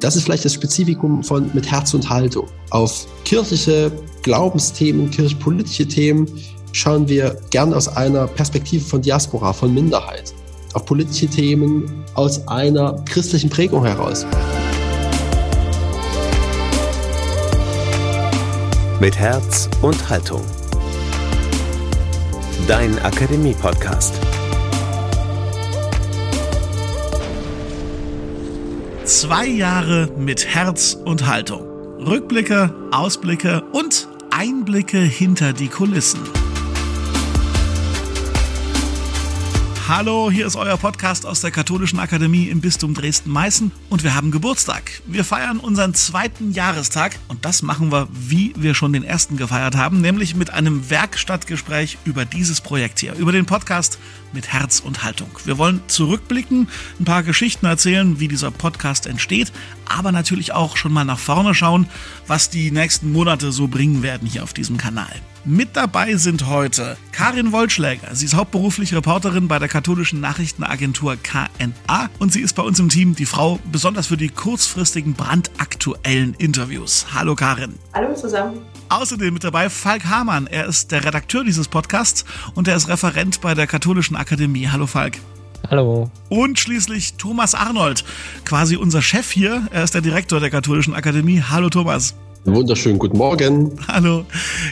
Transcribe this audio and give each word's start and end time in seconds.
Das 0.00 0.16
ist 0.16 0.24
vielleicht 0.24 0.46
das 0.46 0.54
Spezifikum 0.54 1.22
von 1.22 1.50
mit 1.52 1.70
Herz 1.70 1.92
und 1.92 2.08
Haltung. 2.08 2.48
Auf 2.70 3.06
kirchliche 3.24 3.92
Glaubensthemen, 4.22 5.10
kirchpolitische 5.10 5.86
Themen 5.86 6.26
schauen 6.72 7.06
wir 7.06 7.36
gern 7.50 7.74
aus 7.74 7.86
einer 7.86 8.26
Perspektive 8.26 8.82
von 8.82 9.02
Diaspora, 9.02 9.52
von 9.52 9.74
Minderheit. 9.74 10.32
Auf 10.72 10.86
politische 10.86 11.26
Themen 11.26 12.04
aus 12.14 12.46
einer 12.48 12.94
christlichen 13.04 13.50
Prägung 13.50 13.84
heraus. 13.84 14.24
Mit 19.00 19.16
Herz 19.18 19.68
und 19.82 20.08
Haltung. 20.08 20.42
Dein 22.66 22.98
Akademie-Podcast. 23.00 24.14
Zwei 29.10 29.48
Jahre 29.48 30.08
mit 30.16 30.46
Herz 30.46 30.94
und 30.94 31.26
Haltung. 31.26 31.66
Rückblicke, 31.98 32.72
Ausblicke 32.92 33.60
und 33.72 34.06
Einblicke 34.30 34.98
hinter 35.00 35.52
die 35.52 35.66
Kulissen. 35.66 36.20
Hallo, 39.88 40.30
hier 40.30 40.46
ist 40.46 40.54
euer 40.54 40.76
Podcast 40.76 41.26
aus 41.26 41.40
der 41.40 41.50
Katholischen 41.50 41.98
Akademie 41.98 42.44
im 42.44 42.60
Bistum 42.60 42.94
Dresden-Meißen 42.94 43.72
und 43.88 44.04
wir 44.04 44.14
haben 44.14 44.30
Geburtstag. 44.30 45.02
Wir 45.04 45.24
feiern 45.24 45.58
unseren 45.58 45.94
zweiten 45.94 46.52
Jahrestag 46.52 47.18
und 47.26 47.44
das 47.44 47.62
machen 47.62 47.90
wir, 47.90 48.06
wie 48.12 48.54
wir 48.56 48.76
schon 48.76 48.92
den 48.92 49.02
ersten 49.02 49.36
gefeiert 49.36 49.74
haben, 49.74 50.00
nämlich 50.00 50.36
mit 50.36 50.50
einem 50.50 50.88
Werkstattgespräch 50.88 51.98
über 52.04 52.24
dieses 52.24 52.60
Projekt 52.60 53.00
hier, 53.00 53.14
über 53.14 53.32
den 53.32 53.46
Podcast 53.46 53.98
mit 54.32 54.52
Herz 54.52 54.80
und 54.80 55.02
Haltung. 55.02 55.30
Wir 55.44 55.58
wollen 55.58 55.80
zurückblicken, 55.86 56.68
ein 56.98 57.04
paar 57.04 57.22
Geschichten 57.22 57.66
erzählen, 57.66 58.20
wie 58.20 58.28
dieser 58.28 58.50
Podcast 58.50 59.06
entsteht, 59.06 59.52
aber 59.88 60.12
natürlich 60.12 60.52
auch 60.52 60.76
schon 60.76 60.92
mal 60.92 61.04
nach 61.04 61.18
vorne 61.18 61.54
schauen, 61.54 61.88
was 62.26 62.50
die 62.50 62.70
nächsten 62.70 63.12
Monate 63.12 63.52
so 63.52 63.68
bringen 63.68 64.02
werden 64.02 64.28
hier 64.28 64.42
auf 64.42 64.52
diesem 64.52 64.76
Kanal. 64.76 65.10
Mit 65.44 65.74
dabei 65.74 66.16
sind 66.16 66.48
heute 66.48 66.98
Karin 67.12 67.50
Wollschläger. 67.50 68.14
Sie 68.14 68.26
ist 68.26 68.34
hauptberuflich 68.34 68.94
Reporterin 68.94 69.48
bei 69.48 69.58
der 69.58 69.68
katholischen 69.68 70.20
Nachrichtenagentur 70.20 71.16
KNA 71.16 72.10
und 72.18 72.30
sie 72.30 72.42
ist 72.42 72.54
bei 72.54 72.62
uns 72.62 72.78
im 72.78 72.90
Team 72.90 73.14
die 73.14 73.24
Frau 73.24 73.58
besonders 73.72 74.08
für 74.08 74.18
die 74.18 74.28
kurzfristigen 74.28 75.14
brandaktuellen 75.14 76.34
Interviews. 76.34 77.06
Hallo 77.14 77.34
Karin. 77.36 77.74
Hallo 77.94 78.14
zusammen. 78.14 78.60
Außerdem 78.90 79.32
mit 79.32 79.44
dabei 79.44 79.70
Falk 79.70 80.04
Hamann. 80.06 80.48
Er 80.48 80.66
ist 80.66 80.90
der 80.90 81.04
Redakteur 81.04 81.44
dieses 81.44 81.68
Podcasts 81.68 82.24
und 82.54 82.66
er 82.66 82.74
ist 82.74 82.88
Referent 82.88 83.40
bei 83.40 83.54
der 83.54 83.68
Katholischen 83.68 84.16
Akademie. 84.16 84.68
Hallo 84.68 84.86
Falk. 84.86 85.18
Hallo. 85.70 86.10
Und 86.28 86.58
schließlich 86.58 87.14
Thomas 87.14 87.54
Arnold, 87.54 88.04
quasi 88.44 88.74
unser 88.76 89.00
Chef 89.00 89.30
hier. 89.30 89.68
Er 89.70 89.84
ist 89.84 89.94
der 89.94 90.00
Direktor 90.00 90.40
der 90.40 90.50
Katholischen 90.50 90.94
Akademie. 90.94 91.40
Hallo 91.48 91.70
Thomas. 91.70 92.16
Wunderschönen 92.44 92.98
guten 92.98 93.18
Morgen. 93.18 93.78
Hallo. 93.86 94.24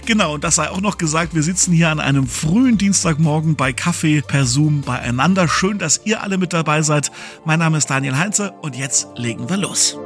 Genau, 0.04 0.34
und 0.34 0.42
das 0.42 0.56
sei 0.56 0.68
auch 0.68 0.80
noch 0.80 0.98
gesagt, 0.98 1.34
wir 1.34 1.42
sitzen 1.44 1.72
hier 1.72 1.90
an 1.90 2.00
einem 2.00 2.26
frühen 2.26 2.76
Dienstagmorgen 2.76 3.54
bei 3.54 3.72
Kaffee 3.72 4.22
per 4.22 4.46
Zoom 4.46 4.80
beieinander. 4.80 5.46
Schön, 5.46 5.78
dass 5.78 6.00
ihr 6.04 6.22
alle 6.22 6.38
mit 6.38 6.52
dabei 6.52 6.82
seid. 6.82 7.12
Mein 7.44 7.60
Name 7.60 7.78
ist 7.78 7.88
Daniel 7.88 8.16
Heinze 8.16 8.52
und 8.62 8.74
jetzt 8.74 9.06
legen 9.16 9.48
wir 9.48 9.58
los. 9.58 9.96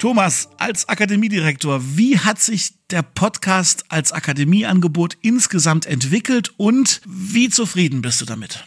Thomas, 0.00 0.48
als 0.56 0.88
Akademiedirektor, 0.88 1.82
wie 1.82 2.18
hat 2.18 2.38
sich 2.38 2.72
der 2.90 3.02
Podcast 3.02 3.84
als 3.90 4.12
Akademieangebot 4.12 5.18
insgesamt 5.20 5.84
entwickelt 5.84 6.54
und 6.56 7.02
wie 7.06 7.50
zufrieden 7.50 8.00
bist 8.00 8.22
du 8.22 8.24
damit? 8.24 8.64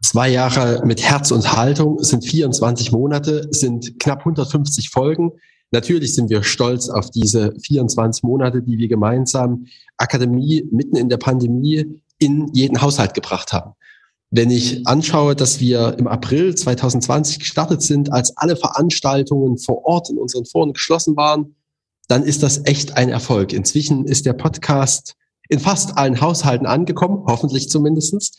Zwei 0.00 0.28
Jahre 0.28 0.86
mit 0.86 1.02
Herz 1.02 1.32
und 1.32 1.56
Haltung 1.56 2.00
sind 2.04 2.24
24 2.24 2.92
Monate, 2.92 3.48
sind 3.50 3.98
knapp 3.98 4.20
150 4.20 4.90
Folgen. 4.90 5.32
Natürlich 5.72 6.14
sind 6.14 6.30
wir 6.30 6.44
stolz 6.44 6.88
auf 6.88 7.10
diese 7.10 7.52
24 7.60 8.22
Monate, 8.22 8.62
die 8.62 8.78
wir 8.78 8.86
gemeinsam 8.86 9.66
Akademie 9.96 10.68
mitten 10.70 10.94
in 10.94 11.08
der 11.08 11.16
Pandemie 11.16 12.00
in 12.18 12.48
jeden 12.52 12.80
Haushalt 12.80 13.14
gebracht 13.14 13.52
haben. 13.52 13.72
Wenn 14.36 14.50
ich 14.50 14.84
anschaue, 14.84 15.36
dass 15.36 15.60
wir 15.60 15.94
im 15.96 16.08
April 16.08 16.56
2020 16.56 17.38
gestartet 17.38 17.82
sind, 17.82 18.12
als 18.12 18.36
alle 18.36 18.56
Veranstaltungen 18.56 19.58
vor 19.58 19.84
Ort 19.84 20.10
in 20.10 20.18
unseren 20.18 20.44
Foren 20.44 20.72
geschlossen 20.72 21.16
waren, 21.16 21.54
dann 22.08 22.24
ist 22.24 22.42
das 22.42 22.62
echt 22.64 22.96
ein 22.96 23.10
Erfolg. 23.10 23.52
Inzwischen 23.52 24.06
ist 24.06 24.26
der 24.26 24.32
Podcast 24.32 25.14
in 25.48 25.60
fast 25.60 25.96
allen 25.96 26.20
Haushalten 26.20 26.66
angekommen, 26.66 27.22
hoffentlich 27.28 27.70
zumindestens 27.70 28.32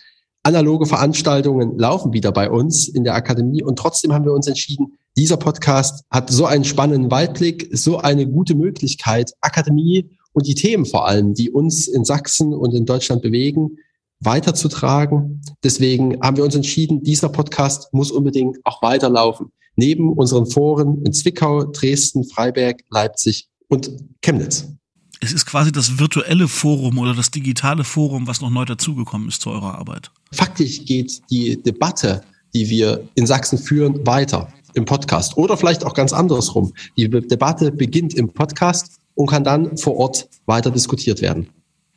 analoge 0.43 0.85
Veranstaltungen 0.85 1.79
laufen 1.79 2.11
wieder 2.11 2.33
bei 2.33 2.51
uns 2.51 2.89
in 2.89 3.05
der 3.05 3.15
Akademie 3.15 3.63
und 3.63 3.79
trotzdem 3.79 4.11
haben 4.11 4.25
wir 4.25 4.33
uns 4.33 4.47
entschieden, 4.47 4.97
dieser 5.15 5.37
Podcast 5.37 6.03
hat 6.09 6.29
so 6.29 6.45
einen 6.45 6.65
spannenden 6.65 7.09
Weitblick, 7.09 7.69
so 7.71 7.99
eine 7.99 8.27
gute 8.27 8.53
Möglichkeit, 8.53 9.31
Akademie 9.39 10.09
und 10.33 10.45
die 10.45 10.55
Themen 10.55 10.85
vor 10.85 11.07
allem, 11.07 11.33
die 11.33 11.51
uns 11.51 11.87
in 11.87 12.03
Sachsen 12.03 12.53
und 12.53 12.73
in 12.73 12.85
Deutschland 12.85 13.21
bewegen, 13.21 13.77
weiterzutragen. 14.19 15.41
Deswegen 15.63 16.19
haben 16.21 16.37
wir 16.37 16.43
uns 16.43 16.55
entschieden, 16.55 17.03
dieser 17.03 17.29
Podcast 17.29 17.93
muss 17.93 18.11
unbedingt 18.11 18.57
auch 18.63 18.81
weiterlaufen. 18.81 19.51
Neben 19.75 20.13
unseren 20.13 20.45
Foren 20.45 21.03
in 21.05 21.13
Zwickau, 21.13 21.65
Dresden, 21.65 22.23
Freiberg, 22.23 22.81
Leipzig 22.89 23.47
und 23.67 23.91
Chemnitz. 24.21 24.67
Es 25.21 25.33
ist 25.33 25.45
quasi 25.45 25.71
das 25.71 25.97
virtuelle 25.97 26.47
Forum 26.47 26.97
oder 26.99 27.13
das 27.13 27.31
digitale 27.31 27.83
Forum, 27.83 28.27
was 28.27 28.41
noch 28.41 28.49
neu 28.49 28.65
dazugekommen 28.65 29.27
ist 29.27 29.41
zu 29.41 29.49
eurer 29.49 29.75
Arbeit. 29.75 30.11
Faktisch 30.31 30.85
geht 30.85 31.21
die 31.29 31.61
Debatte, 31.61 32.21
die 32.53 32.69
wir 32.69 33.07
in 33.15 33.25
Sachsen 33.25 33.57
führen, 33.57 34.05
weiter 34.05 34.47
im 34.75 34.85
Podcast 34.85 35.37
oder 35.37 35.57
vielleicht 35.57 35.85
auch 35.85 35.93
ganz 35.93 36.13
andersrum. 36.13 36.73
Die 36.97 37.09
Debatte 37.09 37.71
beginnt 37.71 38.13
im 38.13 38.31
Podcast 38.31 38.99
und 39.15 39.27
kann 39.27 39.43
dann 39.43 39.77
vor 39.77 39.95
Ort 39.95 40.29
weiter 40.45 40.69
diskutiert 40.69 41.21
werden. 41.21 41.49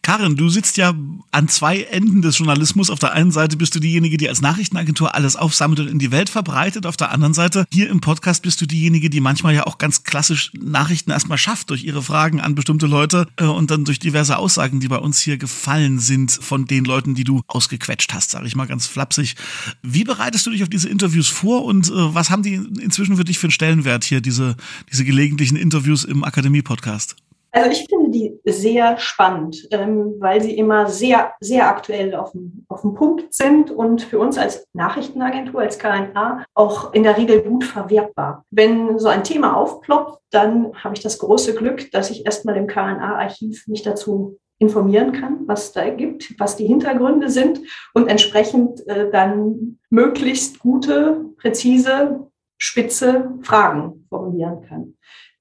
Karin, 0.08 0.36
du 0.36 0.48
sitzt 0.48 0.78
ja 0.78 0.94
an 1.32 1.48
zwei 1.48 1.82
Enden 1.82 2.22
des 2.22 2.38
Journalismus. 2.38 2.88
Auf 2.88 2.98
der 2.98 3.12
einen 3.12 3.30
Seite 3.30 3.58
bist 3.58 3.74
du 3.74 3.78
diejenige, 3.78 4.16
die 4.16 4.26
als 4.26 4.40
Nachrichtenagentur 4.40 5.14
alles 5.14 5.36
aufsammelt 5.36 5.80
und 5.80 5.88
in 5.88 5.98
die 5.98 6.10
Welt 6.10 6.30
verbreitet. 6.30 6.86
Auf 6.86 6.96
der 6.96 7.10
anderen 7.10 7.34
Seite, 7.34 7.66
hier 7.70 7.90
im 7.90 8.00
Podcast 8.00 8.42
bist 8.42 8.58
du 8.62 8.66
diejenige, 8.66 9.10
die 9.10 9.20
manchmal 9.20 9.54
ja 9.54 9.66
auch 9.66 9.76
ganz 9.76 10.04
klassisch 10.04 10.50
Nachrichten 10.58 11.10
erstmal 11.10 11.36
schafft 11.36 11.68
durch 11.68 11.84
ihre 11.84 12.00
Fragen 12.00 12.40
an 12.40 12.54
bestimmte 12.54 12.86
Leute 12.86 13.26
äh, 13.36 13.44
und 13.44 13.70
dann 13.70 13.84
durch 13.84 13.98
diverse 13.98 14.38
Aussagen, 14.38 14.80
die 14.80 14.88
bei 14.88 14.96
uns 14.96 15.20
hier 15.20 15.36
gefallen 15.36 15.98
sind 15.98 16.30
von 16.30 16.64
den 16.64 16.86
Leuten, 16.86 17.14
die 17.14 17.24
du 17.24 17.42
ausgequetscht 17.46 18.14
hast, 18.14 18.30
sage 18.30 18.46
ich 18.46 18.56
mal 18.56 18.66
ganz 18.66 18.86
flapsig. 18.86 19.34
Wie 19.82 20.04
bereitest 20.04 20.46
du 20.46 20.50
dich 20.50 20.62
auf 20.62 20.70
diese 20.70 20.88
Interviews 20.88 21.28
vor 21.28 21.66
und 21.66 21.86
äh, 21.90 22.14
was 22.14 22.30
haben 22.30 22.42
die 22.42 22.54
inzwischen 22.54 23.18
für 23.18 23.24
dich 23.24 23.38
für 23.38 23.48
einen 23.48 23.52
Stellenwert 23.52 24.04
hier, 24.04 24.22
diese, 24.22 24.56
diese 24.90 25.04
gelegentlichen 25.04 25.58
Interviews 25.58 26.04
im 26.04 26.24
Akademie-Podcast? 26.24 27.14
Also 27.50 27.70
ich 27.70 27.86
finde 27.88 28.10
die 28.10 28.38
sehr 28.44 28.98
spannend, 28.98 29.68
ähm, 29.70 30.14
weil 30.18 30.42
sie 30.42 30.56
immer 30.56 30.88
sehr, 30.88 31.32
sehr 31.40 31.68
aktuell 31.68 32.14
auf 32.14 32.32
dem, 32.32 32.66
auf 32.68 32.82
dem 32.82 32.94
Punkt 32.94 33.32
sind 33.32 33.70
und 33.70 34.02
für 34.02 34.18
uns 34.18 34.36
als 34.36 34.66
Nachrichtenagentur, 34.74 35.60
als 35.60 35.78
KNA 35.78 36.44
auch 36.54 36.92
in 36.92 37.04
der 37.04 37.16
Regel 37.16 37.42
gut 37.42 37.64
verwertbar. 37.64 38.44
Wenn 38.50 38.98
so 38.98 39.08
ein 39.08 39.24
Thema 39.24 39.56
aufploppt, 39.56 40.20
dann 40.30 40.74
habe 40.84 40.94
ich 40.94 41.02
das 41.02 41.18
große 41.18 41.54
Glück, 41.54 41.90
dass 41.90 42.10
ich 42.10 42.26
erstmal 42.26 42.56
im 42.56 42.66
KNA-Archiv 42.66 43.66
mich 43.66 43.82
dazu 43.82 44.38
informieren 44.58 45.12
kann, 45.12 45.46
was 45.46 45.72
da 45.72 45.88
gibt, 45.88 46.34
was 46.38 46.56
die 46.56 46.66
Hintergründe 46.66 47.30
sind 47.30 47.60
und 47.94 48.08
entsprechend 48.08 48.86
äh, 48.88 49.10
dann 49.10 49.78
möglichst 49.88 50.58
gute, 50.58 51.24
präzise, 51.38 52.28
spitze 52.58 53.32
Fragen 53.42 54.04
formulieren 54.08 54.62
kann 54.62 54.94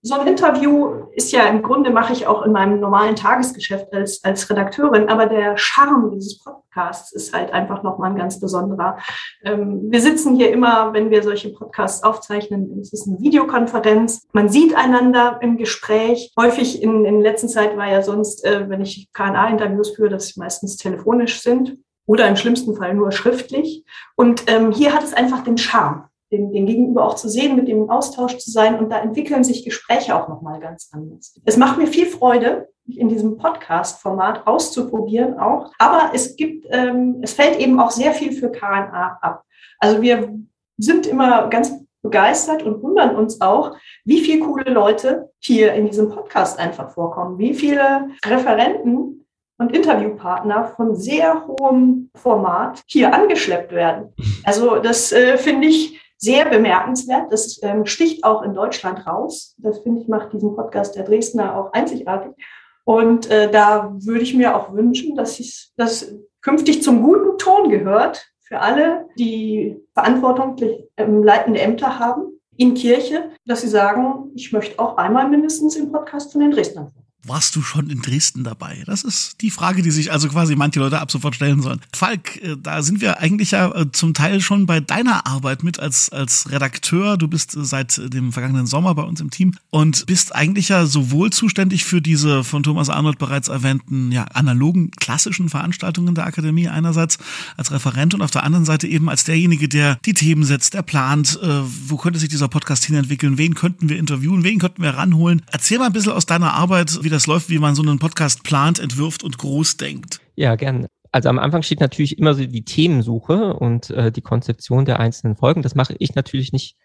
so 0.07 0.15
ein 0.15 0.27
Interview 0.27 1.07
ist 1.11 1.31
ja 1.33 1.43
im 1.47 1.61
Grunde 1.61 1.89
mache 1.89 2.13
ich 2.13 2.27
auch 2.27 2.43
in 2.43 2.53
meinem 2.53 2.79
normalen 2.79 3.15
Tagesgeschäft 3.15 3.93
als, 3.93 4.23
als 4.23 4.49
Redakteurin, 4.49 5.09
aber 5.09 5.25
der 5.25 5.57
Charme 5.57 6.11
dieses 6.11 6.41
Podcasts 6.41 7.11
ist 7.11 7.33
halt 7.33 7.51
einfach 7.51 7.83
nochmal 7.83 8.11
ein 8.11 8.17
ganz 8.17 8.39
besonderer. 8.39 8.97
Ähm, 9.43 9.91
wir 9.91 9.99
sitzen 9.99 10.35
hier 10.35 10.51
immer, 10.51 10.93
wenn 10.93 11.09
wir 11.09 11.23
solche 11.23 11.49
Podcasts 11.49 12.03
aufzeichnen, 12.03 12.79
es 12.79 12.93
ist 12.93 13.07
eine 13.07 13.19
Videokonferenz. 13.19 14.25
Man 14.31 14.47
sieht 14.47 14.75
einander 14.75 15.39
im 15.41 15.57
Gespräch. 15.57 16.31
Häufig 16.39 16.81
in, 16.81 17.03
in 17.03 17.19
letzter 17.19 17.49
Zeit 17.49 17.75
war 17.75 17.89
ja 17.89 18.01
sonst, 18.01 18.45
äh, 18.45 18.69
wenn 18.69 18.81
ich 18.81 19.09
KNA-Interviews 19.11 19.95
führe, 19.95 20.09
dass 20.09 20.29
sie 20.29 20.39
meistens 20.39 20.77
telefonisch 20.77 21.41
sind 21.41 21.77
oder 22.05 22.27
im 22.29 22.37
schlimmsten 22.37 22.75
Fall 22.75 22.93
nur 22.93 23.11
schriftlich. 23.11 23.83
Und 24.15 24.45
ähm, 24.47 24.71
hier 24.71 24.93
hat 24.93 25.03
es 25.03 25.13
einfach 25.13 25.43
den 25.43 25.57
Charme 25.57 26.06
den, 26.31 26.51
den 26.51 26.65
Gegenüber 26.65 27.05
auch 27.05 27.15
zu 27.15 27.29
sehen, 27.29 27.55
mit 27.55 27.67
dem 27.67 27.83
im 27.83 27.89
Austausch 27.89 28.37
zu 28.37 28.51
sein. 28.51 28.79
Und 28.79 28.89
da 28.89 28.99
entwickeln 28.99 29.43
sich 29.43 29.63
Gespräche 29.63 30.15
auch 30.15 30.27
nochmal 30.27 30.59
ganz 30.59 30.89
anders. 30.91 31.39
Es 31.45 31.57
macht 31.57 31.77
mir 31.77 31.87
viel 31.87 32.05
Freude, 32.05 32.67
in 32.87 33.09
diesem 33.09 33.37
Podcast-Format 33.37 34.47
auszuprobieren 34.47 35.37
auch. 35.39 35.71
Aber 35.77 36.11
es 36.13 36.35
gibt, 36.35 36.65
ähm, 36.69 37.19
es 37.21 37.33
fällt 37.33 37.59
eben 37.59 37.79
auch 37.79 37.91
sehr 37.91 38.13
viel 38.13 38.31
für 38.31 38.49
KNA 38.49 39.19
ab. 39.21 39.43
Also 39.79 40.01
wir 40.01 40.33
sind 40.77 41.05
immer 41.05 41.49
ganz 41.49 41.73
begeistert 42.01 42.63
und 42.63 42.81
wundern 42.81 43.15
uns 43.15 43.41
auch, 43.41 43.75
wie 44.05 44.21
viele 44.21 44.45
coole 44.45 44.71
Leute 44.71 45.31
hier 45.39 45.73
in 45.73 45.85
diesem 45.87 46.09
Podcast 46.09 46.59
einfach 46.59 46.91
vorkommen, 46.91 47.37
wie 47.37 47.53
viele 47.53 48.09
Referenten 48.25 49.25
und 49.57 49.75
Interviewpartner 49.75 50.65
von 50.75 50.95
sehr 50.95 51.45
hohem 51.47 52.11
Format 52.15 52.83
hier 52.85 53.13
angeschleppt 53.13 53.71
werden. 53.71 54.13
Also 54.43 54.77
das 54.77 55.11
äh, 55.11 55.37
finde 55.37 55.67
ich 55.67 55.99
sehr 56.17 56.49
bemerkenswert. 56.49 57.31
Das 57.31 57.59
ähm, 57.61 57.85
sticht 57.85 58.23
auch 58.23 58.41
in 58.41 58.53
Deutschland 58.53 59.05
raus. 59.05 59.55
Das 59.57 59.79
finde 59.79 60.01
ich 60.01 60.07
macht 60.07 60.33
diesen 60.33 60.55
Podcast 60.55 60.95
der 60.95 61.03
Dresdner 61.03 61.57
auch 61.57 61.73
einzigartig. 61.73 62.31
Und 62.83 63.29
äh, 63.29 63.51
da 63.51 63.93
würde 63.99 64.21
ich 64.21 64.33
mir 64.33 64.55
auch 64.55 64.73
wünschen, 64.73 65.15
dass 65.15 65.39
es 65.39 65.73
das 65.75 66.15
künftig 66.41 66.81
zum 66.81 67.03
guten 67.03 67.37
Ton 67.37 67.69
gehört 67.69 68.25
für 68.39 68.59
alle, 68.59 69.07
die 69.17 69.77
verantwortlich 69.93 70.87
ähm, 70.95 71.21
leitende 71.21 71.59
Ämter 71.59 71.99
haben 71.99 72.39
in 72.55 72.73
Kirche, 72.73 73.31
dass 73.45 73.61
sie 73.61 73.67
sagen, 73.67 74.31
ich 74.35 74.51
möchte 74.53 74.79
auch 74.79 74.97
einmal 74.97 75.29
mindestens 75.29 75.75
im 75.75 75.91
Podcast 75.91 76.31
von 76.31 76.41
den 76.41 76.51
Dresdnern 76.51 76.93
warst 77.27 77.55
du 77.55 77.61
schon 77.61 77.89
in 77.89 78.01
Dresden 78.01 78.43
dabei? 78.43 78.83
Das 78.85 79.03
ist 79.03 79.41
die 79.41 79.51
Frage, 79.51 79.81
die 79.81 79.91
sich 79.91 80.11
also 80.11 80.27
quasi 80.29 80.55
manche 80.55 80.79
Leute 80.79 80.99
ab 80.99 81.11
sofort 81.11 81.35
stellen 81.35 81.61
sollen. 81.61 81.81
Falk, 81.93 82.41
äh, 82.41 82.55
da 82.61 82.81
sind 82.81 83.01
wir 83.01 83.19
eigentlich 83.19 83.51
ja 83.51 83.73
äh, 83.73 83.91
zum 83.91 84.13
Teil 84.13 84.41
schon 84.41 84.65
bei 84.65 84.79
deiner 84.79 85.27
Arbeit 85.27 85.63
mit 85.63 85.79
als, 85.79 86.09
als 86.09 86.49
Redakteur. 86.51 87.17
Du 87.17 87.27
bist 87.27 87.55
äh, 87.55 87.63
seit 87.63 88.01
dem 88.13 88.31
vergangenen 88.31 88.67
Sommer 88.67 88.95
bei 88.95 89.03
uns 89.03 89.21
im 89.21 89.29
Team 89.29 89.53
und 89.69 90.05
bist 90.05 90.35
eigentlich 90.35 90.69
ja 90.69 90.85
sowohl 90.85 91.31
zuständig 91.31 91.85
für 91.85 92.01
diese 92.01 92.43
von 92.43 92.63
Thomas 92.63 92.89
Arnold 92.89 93.17
bereits 93.17 93.47
erwähnten 93.47 94.11
ja, 94.11 94.23
analogen 94.33 94.91
klassischen 94.91 95.49
Veranstaltungen 95.49 96.15
der 96.15 96.25
Akademie 96.25 96.67
einerseits 96.67 97.17
als 97.57 97.71
Referent 97.71 98.13
und 98.13 98.21
auf 98.21 98.31
der 98.31 98.43
anderen 98.43 98.65
Seite 98.65 98.87
eben 98.87 99.09
als 99.09 99.23
derjenige, 99.23 99.67
der 99.67 99.97
die 100.05 100.13
Themen 100.13 100.43
setzt, 100.43 100.73
der 100.73 100.81
plant, 100.81 101.39
äh, 101.41 101.61
wo 101.87 101.97
könnte 101.97 102.19
sich 102.19 102.29
dieser 102.29 102.47
Podcast 102.47 102.85
hinentwickeln, 102.85 103.37
wen 103.37 103.55
könnten 103.55 103.89
wir 103.89 103.97
interviewen, 103.97 104.43
wen 104.43 104.59
könnten 104.59 104.81
wir 104.81 104.91
ranholen. 104.91 105.41
Erzähl 105.51 105.79
mal 105.79 105.87
ein 105.87 105.93
bisschen 105.93 106.11
aus 106.13 106.25
deiner 106.25 106.53
Arbeit, 106.53 106.99
wie 107.03 107.09
das 107.09 107.16
läuft, 107.25 107.49
wie 107.49 107.57
man 107.57 107.73
so 107.73 107.81
einen 107.81 107.97
Podcast 107.99 108.43
plant, 108.43 108.79
entwirft 108.79 109.23
und 109.23 109.37
groß 109.37 109.77
denkt. 109.77 110.19
Ja, 110.35 110.55
gern. 110.55 110.87
Also 111.11 111.29
am 111.29 111.39
Anfang 111.39 111.63
steht 111.63 111.79
natürlich 111.79 112.19
immer 112.19 112.33
so 112.35 112.45
die 112.45 112.65
Themensuche 112.65 113.55
und 113.55 113.89
äh, 113.89 114.11
die 114.11 114.21
Konzeption 114.21 114.85
der 114.85 114.99
einzelnen 114.99 115.35
Folgen. 115.35 115.63
Das 115.63 115.73
mache 115.73 115.95
ich 115.97 116.13
natürlich 116.13 116.51
nicht 116.51 116.75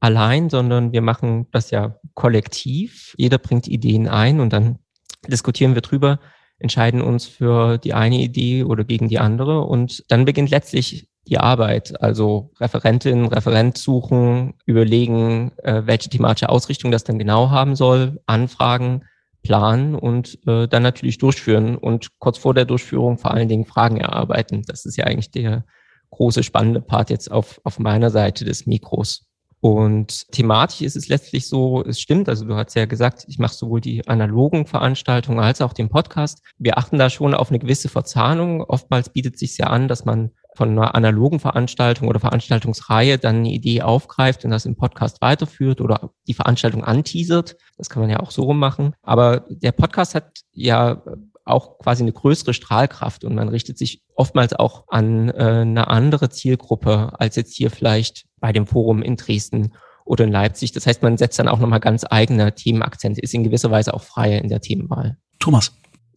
allein, 0.00 0.48
sondern 0.48 0.92
wir 0.92 1.02
machen 1.02 1.48
das 1.50 1.70
ja 1.70 1.98
kollektiv. 2.14 3.14
Jeder 3.18 3.38
bringt 3.38 3.66
Ideen 3.66 4.08
ein 4.08 4.40
und 4.40 4.52
dann 4.52 4.78
diskutieren 5.26 5.74
wir 5.74 5.82
drüber, 5.82 6.20
entscheiden 6.58 7.02
uns 7.02 7.26
für 7.26 7.78
die 7.78 7.94
eine 7.94 8.20
Idee 8.20 8.64
oder 8.64 8.84
gegen 8.84 9.08
die 9.08 9.18
andere 9.18 9.62
und 9.62 10.04
dann 10.08 10.24
beginnt 10.24 10.50
letztlich 10.50 11.08
die 11.26 11.38
Arbeit, 11.38 12.00
also 12.02 12.50
Referentin, 12.60 13.26
Referent 13.26 13.78
suchen, 13.78 14.54
überlegen, 14.66 15.52
äh, 15.62 15.82
welche 15.86 16.10
thematische 16.10 16.50
Ausrichtung 16.50 16.90
das 16.90 17.04
dann 17.04 17.18
genau 17.18 17.50
haben 17.50 17.76
soll, 17.76 18.20
anfragen, 18.26 19.04
planen 19.44 19.94
und 19.94 20.40
äh, 20.48 20.66
dann 20.66 20.82
natürlich 20.82 21.18
durchführen 21.18 21.76
und 21.76 22.18
kurz 22.18 22.38
vor 22.38 22.54
der 22.54 22.64
Durchführung 22.64 23.18
vor 23.18 23.30
allen 23.30 23.48
Dingen 23.48 23.66
Fragen 23.66 23.98
erarbeiten. 23.98 24.62
Das 24.66 24.84
ist 24.84 24.96
ja 24.96 25.04
eigentlich 25.04 25.30
der 25.30 25.64
große 26.10 26.42
spannende 26.42 26.80
Part 26.80 27.10
jetzt 27.10 27.30
auf, 27.30 27.60
auf 27.62 27.78
meiner 27.78 28.10
Seite 28.10 28.44
des 28.44 28.66
Mikros. 28.66 29.28
Und 29.60 30.30
thematisch 30.32 30.82
ist 30.82 30.96
es 30.96 31.08
letztlich 31.08 31.48
so, 31.48 31.82
es 31.84 31.98
stimmt, 31.98 32.28
also 32.28 32.44
du 32.44 32.54
hast 32.54 32.74
ja 32.74 32.84
gesagt, 32.84 33.24
ich 33.28 33.38
mache 33.38 33.54
sowohl 33.54 33.80
die 33.80 34.06
analogen 34.06 34.66
Veranstaltungen 34.66 35.38
als 35.38 35.62
auch 35.62 35.72
den 35.72 35.88
Podcast. 35.88 36.42
Wir 36.58 36.76
achten 36.76 36.98
da 36.98 37.08
schon 37.08 37.32
auf 37.32 37.48
eine 37.48 37.58
gewisse 37.58 37.88
Verzahnung. 37.88 38.62
Oftmals 38.62 39.08
bietet 39.08 39.38
sich 39.38 39.56
ja 39.56 39.68
an, 39.68 39.88
dass 39.88 40.04
man 40.04 40.32
von 40.56 40.70
einer 40.70 40.94
analogen 40.94 41.40
Veranstaltung 41.40 42.08
oder 42.08 42.20
Veranstaltungsreihe 42.20 43.18
dann 43.18 43.36
eine 43.36 43.52
Idee 43.52 43.82
aufgreift 43.82 44.44
und 44.44 44.50
das 44.50 44.66
im 44.66 44.76
Podcast 44.76 45.20
weiterführt 45.20 45.80
oder 45.80 46.10
die 46.26 46.34
Veranstaltung 46.34 46.84
anteasert. 46.84 47.56
Das 47.76 47.90
kann 47.90 48.02
man 48.02 48.10
ja 48.10 48.20
auch 48.20 48.30
so 48.30 48.42
rummachen. 48.42 48.94
Aber 49.02 49.44
der 49.48 49.72
Podcast 49.72 50.14
hat 50.14 50.40
ja 50.52 51.02
auch 51.44 51.78
quasi 51.78 52.02
eine 52.02 52.12
größere 52.12 52.54
Strahlkraft 52.54 53.24
und 53.24 53.34
man 53.34 53.48
richtet 53.48 53.78
sich 53.78 54.02
oftmals 54.14 54.54
auch 54.54 54.84
an 54.88 55.28
äh, 55.28 55.60
eine 55.60 55.88
andere 55.88 56.30
Zielgruppe 56.30 57.12
als 57.18 57.36
jetzt 57.36 57.54
hier 57.54 57.70
vielleicht 57.70 58.26
bei 58.40 58.52
dem 58.52 58.66
Forum 58.66 59.02
in 59.02 59.16
Dresden 59.16 59.72
oder 60.04 60.24
in 60.24 60.32
Leipzig. 60.32 60.72
Das 60.72 60.86
heißt, 60.86 61.02
man 61.02 61.16
setzt 61.16 61.38
dann 61.38 61.48
auch 61.48 61.58
nochmal 61.58 61.80
ganz 61.80 62.04
eigene 62.08 62.54
Themenakzente, 62.54 63.20
ist 63.20 63.34
in 63.34 63.44
gewisser 63.44 63.70
Weise 63.70 63.94
auch 63.94 64.02
freier 64.02 64.40
in 64.40 64.48
der 64.48 64.60
Themenwahl. 64.60 65.18
Thomas. 65.38 65.72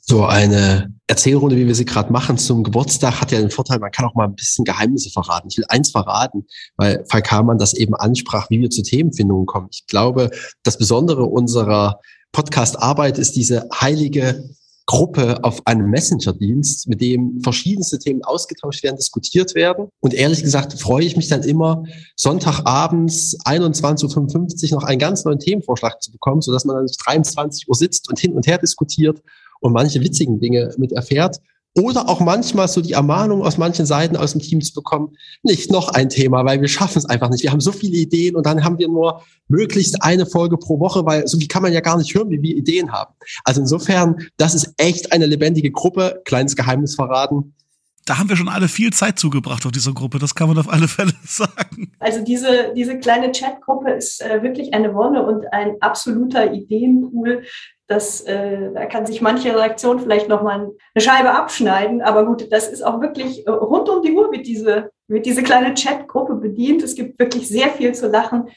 So 0.10 0.24
eine 0.24 0.94
Erzählrunde, 1.08 1.58
wie 1.58 1.68
wir 1.68 1.76
sie 1.76 1.84
gerade 1.84 2.14
machen 2.14 2.38
zum 2.38 2.64
Geburtstag, 2.64 3.20
hat 3.20 3.34
ja 3.34 3.40
den 3.40 3.52
Vorteil, 3.52 3.80
man 3.80 3.92
kann 3.92 4.06
auch 4.06 4.16
mal 4.16 4.24
ein 4.24 4.36
bisschen 4.36 4.64
Geheimnisse 4.64 5.10
verraten. 5.10 5.50
Ich 5.52 5.58
will 5.58 5.66
eins 5.68 5.92
verraten, 5.92 6.46
weil 6.78 7.04
Falk 7.10 7.30
Hamann 7.30 7.58
das 7.58 7.74
eben 7.74 7.94
ansprach, 7.94 8.50
wie 8.50 8.62
wir 8.62 8.70
zu 8.70 8.84
Themenfindungen 8.84 9.46
kommen. 9.46 9.68
Ich 9.70 9.86
glaube, 9.86 10.32
das 10.64 10.78
Besondere 10.78 11.26
unserer 11.26 12.00
Podcast-Arbeit 12.32 13.18
ist 13.18 13.36
diese 13.36 13.68
heilige 13.74 14.50
Gruppe 14.86 15.44
auf 15.44 15.68
einem 15.68 15.90
Messenger-Dienst, 15.90 16.88
mit 16.88 17.02
dem 17.02 17.42
verschiedenste 17.44 18.00
Themen 18.00 18.24
ausgetauscht 18.24 18.84
werden, 18.84 18.96
diskutiert 18.96 19.56
werden. 19.56 19.90
Und 20.00 20.14
ehrlich 20.14 20.42
gesagt 20.42 20.80
freue 20.80 21.04
ich 21.04 21.18
mich 21.18 21.28
dann 21.28 21.44
immer, 21.44 21.84
Sonntagabends 22.16 23.38
21.55 23.44 24.72
Uhr 24.72 24.80
noch 24.80 24.88
einen 24.88 25.00
ganz 25.00 25.26
neuen 25.26 25.40
Themenvorschlag 25.40 26.02
zu 26.02 26.14
bekommen, 26.14 26.42
sodass 26.42 26.64
man 26.64 26.78
dann 26.78 26.88
23 26.88 27.68
Uhr 27.68 27.76
sitzt 27.76 28.10
und 28.10 28.18
hin 28.18 28.32
und 28.32 28.48
her 28.48 28.58
diskutiert 28.58 29.22
und 29.60 29.74
manche 29.74 30.02
witzigen 30.02 30.40
Dinge 30.40 30.74
mit 30.78 30.92
erfährt. 30.92 31.38
Oder 31.80 32.10
auch 32.10 32.20
manchmal 32.20 32.68
so 32.68 32.82
die 32.82 32.94
Ermahnung 32.94 33.44
aus 33.44 33.60
manchen 33.60 33.86
Seiten 33.86 34.16
aus 34.16 34.32
dem 34.32 34.42
Team 34.42 34.62
zu 34.62 34.74
bekommen, 34.74 35.16
nicht 35.44 35.70
noch 35.70 35.90
ein 35.90 36.10
Thema, 36.10 36.44
weil 36.44 36.60
wir 36.60 36.68
schaffen 36.68 36.98
es 36.98 37.06
einfach 37.06 37.30
nicht. 37.30 37.44
Wir 37.44 37.52
haben 37.52 37.60
so 37.60 37.72
viele 37.72 37.98
Ideen 37.98 38.36
und 38.36 38.48
dann 38.48 38.64
haben 38.64 38.80
wir 38.80 38.88
nur 38.88 39.22
möglichst 39.48 40.02
eine 40.02 40.26
Folge 40.26 40.58
pro 40.58 40.80
Woche, 40.80 41.06
weil 41.06 41.28
so 41.28 41.38
viel 41.38 41.48
kann 41.48 41.62
man 41.62 41.74
ja 41.74 41.82
gar 41.82 41.98
nicht 41.98 42.16
hören, 42.16 42.32
wie 42.32 42.42
wir 42.42 42.56
Ideen 42.56 42.92
haben. 42.92 43.14
Also 43.44 43.62
insofern, 43.62 44.16
das 44.38 44.56
ist 44.56 44.74
echt 44.78 45.12
eine 45.12 45.28
lebendige 45.28 45.70
Gruppe. 45.70 46.20
Kleines 46.26 46.56
Geheimnis 46.56 46.96
verraten 46.96 47.54
da 48.08 48.18
haben 48.18 48.30
wir 48.30 48.38
schon 48.38 48.48
alle 48.48 48.70
viel 48.70 48.94
Zeit 48.94 49.20
zugebracht 49.20 49.66
auf 49.66 49.72
dieser 49.72 49.94
Gruppe. 49.94 50.18
Das 50.18 50.34
kann 50.34 50.48
man 50.48 50.58
auf 50.58 50.72
alle 50.72 50.88
Fälle 50.88 51.12
sagen. 51.26 51.92
Also 52.00 52.24
diese, 52.24 52.74
diese 52.76 52.98
kleine 53.00 53.32
Chatgruppe 53.32 53.92
ist 53.92 54.22
äh, 54.22 54.42
wirklich 54.42 54.74
eine 54.74 54.94
Wonne 54.94 55.26
und 55.26 55.46
ein 55.52 55.76
absoluter 55.82 56.54
Ideenpool. 56.54 57.44
Das, 57.88 58.22
äh, 58.22 58.72
da 58.74 58.86
kann 58.86 59.06
sich 59.06 59.22
manche 59.22 59.56
Reaktion 59.56 60.00
vielleicht 60.00 60.28
noch 60.28 60.44
mal 60.44 60.72
eine 60.94 61.04
Scheibe 61.04 61.32
abschneiden. 61.32 62.02
Aber 62.02 62.26
gut, 62.26 62.52
das 62.52 62.68
ist 62.68 62.84
auch 62.84 63.02
wirklich 63.02 63.48
äh, 63.48 63.50
rund 63.50 63.88
um 63.90 64.02
die 64.02 64.12
Uhr 64.12 64.30
mit 64.30 64.46
diese, 64.46 64.92
mit 65.08 65.26
diese 65.26 65.44
kleine 65.44 65.74
Chatgruppe 65.74 66.36
bedient. 66.36 66.84
Es 66.84 66.96
gibt 66.96 67.18
wirklich 67.18 67.48
sehr 67.48 67.70
viel 67.70 67.94
zu 67.94 68.08
lachen. 68.08 68.50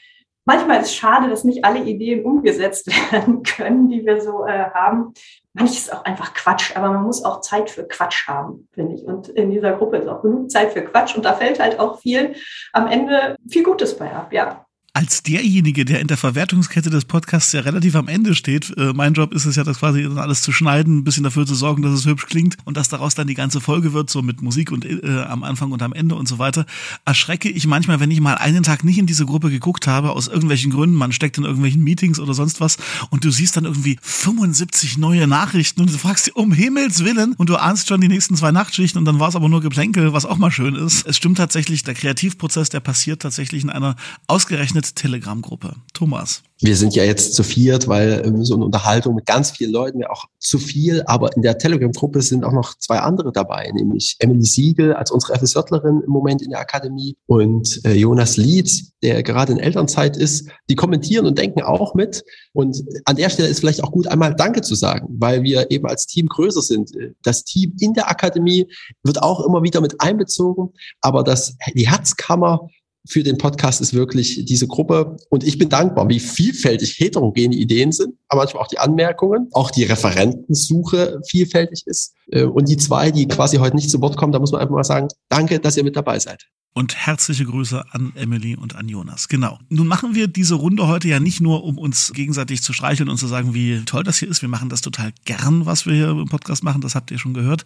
Manchmal 0.43 0.81
ist 0.81 0.87
es 0.87 0.95
schade, 0.95 1.29
dass 1.29 1.43
nicht 1.43 1.63
alle 1.63 1.83
Ideen 1.83 2.25
umgesetzt 2.25 2.87
werden 3.11 3.43
können, 3.43 3.89
die 3.89 4.05
wir 4.05 4.21
so 4.21 4.45
äh, 4.45 4.69
haben 4.73 5.13
manches 5.53 5.79
ist 5.79 5.93
auch 5.93 6.05
einfach 6.05 6.33
Quatsch, 6.33 6.75
aber 6.75 6.89
man 6.89 7.03
muss 7.03 7.23
auch 7.23 7.41
Zeit 7.41 7.69
für 7.69 7.87
Quatsch 7.87 8.27
haben, 8.27 8.67
finde 8.71 8.95
ich. 8.95 9.03
Und 9.03 9.29
in 9.29 9.51
dieser 9.51 9.73
Gruppe 9.73 9.97
ist 9.97 10.07
auch 10.07 10.21
genug 10.21 10.49
Zeit 10.49 10.71
für 10.71 10.83
Quatsch 10.83 11.15
und 11.15 11.25
da 11.25 11.33
fällt 11.33 11.59
halt 11.59 11.79
auch 11.79 11.99
viel 11.99 12.35
am 12.73 12.87
Ende 12.87 13.35
viel 13.49 13.63
Gutes 13.63 13.97
bei 13.97 14.11
ab, 14.11 14.31
ja 14.31 14.65
als 14.93 15.23
derjenige, 15.23 15.85
der 15.85 16.01
in 16.01 16.07
der 16.07 16.17
Verwertungskette 16.17 16.89
des 16.89 17.05
Podcasts 17.05 17.53
ja 17.53 17.61
relativ 17.61 17.95
am 17.95 18.09
Ende 18.09 18.35
steht, 18.35 18.75
äh, 18.77 18.91
mein 18.93 19.13
Job 19.13 19.33
ist 19.33 19.45
es 19.45 19.55
ja, 19.55 19.63
das 19.63 19.79
quasi 19.79 20.05
alles 20.05 20.41
zu 20.41 20.51
schneiden, 20.51 20.97
ein 20.97 21.03
bisschen 21.05 21.23
dafür 21.23 21.45
zu 21.45 21.55
sorgen, 21.55 21.81
dass 21.81 21.93
es 21.93 22.05
hübsch 22.05 22.25
klingt 22.25 22.57
und 22.65 22.75
dass 22.75 22.89
daraus 22.89 23.15
dann 23.15 23.27
die 23.27 23.33
ganze 23.33 23.61
Folge 23.61 23.93
wird, 23.93 24.09
so 24.09 24.21
mit 24.21 24.41
Musik 24.41 24.69
und 24.69 24.83
äh, 24.83 25.23
am 25.29 25.43
Anfang 25.43 25.71
und 25.71 25.81
am 25.81 25.93
Ende 25.93 26.15
und 26.15 26.27
so 26.27 26.39
weiter, 26.39 26.65
erschrecke 27.05 27.49
ich 27.49 27.67
manchmal, 27.67 28.01
wenn 28.01 28.11
ich 28.11 28.19
mal 28.19 28.35
einen 28.35 28.63
Tag 28.63 28.83
nicht 28.83 28.97
in 28.97 29.05
diese 29.05 29.25
Gruppe 29.25 29.49
geguckt 29.49 29.87
habe, 29.87 30.11
aus 30.11 30.27
irgendwelchen 30.27 30.71
Gründen, 30.71 30.97
man 30.97 31.13
steckt 31.13 31.37
in 31.37 31.45
irgendwelchen 31.45 31.83
Meetings 31.83 32.19
oder 32.19 32.33
sonst 32.33 32.59
was 32.59 32.75
und 33.11 33.23
du 33.23 33.31
siehst 33.31 33.55
dann 33.55 33.63
irgendwie 33.63 33.97
75 34.01 34.97
neue 34.97 35.25
Nachrichten 35.25 35.79
und 35.79 35.89
du 35.89 35.97
fragst 35.97 36.27
dich, 36.27 36.35
um 36.35 36.51
Himmels 36.51 37.05
Willen 37.05 37.33
und 37.35 37.49
du 37.49 37.55
ahnst 37.55 37.87
schon 37.87 38.01
die 38.01 38.09
nächsten 38.09 38.35
zwei 38.35 38.51
Nachtschichten 38.51 38.99
und 38.99 39.05
dann 39.05 39.21
war 39.21 39.29
es 39.29 39.37
aber 39.37 39.47
nur 39.47 39.61
Geplänkel, 39.61 40.11
was 40.11 40.25
auch 40.25 40.37
mal 40.37 40.51
schön 40.51 40.75
ist. 40.75 41.07
Es 41.07 41.15
stimmt 41.15 41.37
tatsächlich, 41.37 41.83
der 41.83 41.93
Kreativprozess, 41.93 42.67
der 42.67 42.81
passiert 42.81 43.21
tatsächlich 43.21 43.63
in 43.63 43.69
einer 43.69 43.95
ausgerechnet 44.27 44.80
Telegram-Gruppe. 44.81 45.75
Thomas 45.93 46.43
wir 46.61 46.75
sind 46.75 46.95
ja 46.95 47.03
jetzt 47.03 47.33
zu 47.33 47.41
viert, 47.41 47.87
weil 47.87 48.23
so 48.43 48.53
eine 48.53 48.65
Unterhaltung 48.65 49.15
mit 49.15 49.25
ganz 49.25 49.51
vielen 49.51 49.71
Leuten 49.71 49.99
wäre 49.99 50.11
auch 50.11 50.25
zu 50.37 50.59
viel. 50.59 51.01
Aber 51.07 51.35
in 51.35 51.41
der 51.41 51.57
Telegram-Gruppe 51.57 52.21
sind 52.21 52.45
auch 52.45 52.51
noch 52.51 52.77
zwei 52.77 52.99
andere 52.99 53.31
dabei, 53.31 53.71
nämlich 53.73 54.15
Emily 54.19 54.45
Siegel 54.45 54.93
als 54.93 55.09
unsere 55.09 55.37
FSJlerin 55.39 56.03
im 56.05 56.11
Moment 56.11 56.43
in 56.43 56.51
der 56.51 56.59
Akademie 56.59 57.17
und 57.25 57.81
äh, 57.83 57.93
Jonas 57.93 58.37
Lietz, 58.37 58.91
der 59.01 59.23
gerade 59.23 59.53
in 59.53 59.59
Elternzeit 59.59 60.15
ist. 60.15 60.49
Die 60.69 60.75
kommentieren 60.75 61.25
und 61.25 61.37
denken 61.37 61.63
auch 61.63 61.95
mit. 61.95 62.23
Und 62.53 62.83
an 63.05 63.15
der 63.15 63.29
Stelle 63.29 63.49
ist 63.49 63.59
vielleicht 63.59 63.83
auch 63.83 63.91
gut, 63.91 64.07
einmal 64.07 64.35
Danke 64.35 64.61
zu 64.61 64.75
sagen, 64.75 65.07
weil 65.19 65.41
wir 65.41 65.71
eben 65.71 65.87
als 65.87 66.05
Team 66.05 66.27
größer 66.27 66.61
sind. 66.61 66.91
Das 67.23 67.43
Team 67.43 67.75
in 67.79 67.93
der 67.93 68.09
Akademie 68.09 68.67
wird 69.03 69.21
auch 69.23 69.43
immer 69.45 69.63
wieder 69.63 69.81
mit 69.81 69.99
einbezogen, 69.99 70.69
aber 71.01 71.23
das, 71.23 71.57
die 71.73 71.89
Herzkammer 71.89 72.69
für 73.07 73.23
den 73.23 73.37
Podcast 73.37 73.81
ist 73.81 73.93
wirklich 73.93 74.45
diese 74.45 74.67
Gruppe. 74.67 75.17
Und 75.29 75.43
ich 75.43 75.57
bin 75.57 75.69
dankbar, 75.69 76.07
wie 76.09 76.19
vielfältig 76.19 76.99
heterogene 76.99 77.55
Ideen 77.55 77.91
sind, 77.91 78.15
aber 78.27 78.41
manchmal 78.41 78.63
auch 78.63 78.67
die 78.67 78.79
Anmerkungen, 78.79 79.49
auch 79.53 79.71
die 79.71 79.83
Referentensuche 79.83 81.21
vielfältig 81.27 81.83
ist. 81.85 82.13
Äh, 82.31 82.43
und 82.43 82.69
die 82.69 82.77
zwei, 82.77 83.11
die 83.11 83.27
quasi 83.27 83.57
heute 83.57 83.75
nicht 83.75 83.89
zu 83.89 84.01
Wort 84.01 84.17
kommen, 84.17 84.31
da 84.31 84.39
muss 84.39 84.51
man 84.51 84.61
einfach 84.61 84.75
mal 84.75 84.83
sagen, 84.83 85.07
danke, 85.29 85.59
dass 85.59 85.77
ihr 85.77 85.83
mit 85.83 85.95
dabei 85.95 86.19
seid. 86.19 86.47
Und 86.73 86.95
herzliche 86.95 87.43
Grüße 87.43 87.83
an 87.91 88.13
Emily 88.15 88.55
und 88.55 88.75
an 88.75 88.87
Jonas. 88.87 89.27
Genau. 89.27 89.59
Nun 89.67 89.87
machen 89.87 90.15
wir 90.15 90.29
diese 90.29 90.55
Runde 90.55 90.87
heute 90.87 91.09
ja 91.09 91.19
nicht 91.19 91.41
nur, 91.41 91.65
um 91.65 91.77
uns 91.77 92.13
gegenseitig 92.13 92.61
zu 92.61 92.71
streicheln 92.71 93.09
und 93.09 93.17
zu 93.17 93.27
sagen, 93.27 93.53
wie 93.53 93.81
toll 93.85 94.05
das 94.05 94.19
hier 94.19 94.29
ist. 94.29 94.41
Wir 94.41 94.47
machen 94.47 94.69
das 94.69 94.79
total 94.79 95.11
gern, 95.25 95.65
was 95.65 95.85
wir 95.85 95.93
hier 95.93 96.09
im 96.11 96.29
Podcast 96.29 96.63
machen. 96.63 96.79
Das 96.79 96.95
habt 96.95 97.11
ihr 97.11 97.19
schon 97.19 97.33
gehört. 97.33 97.65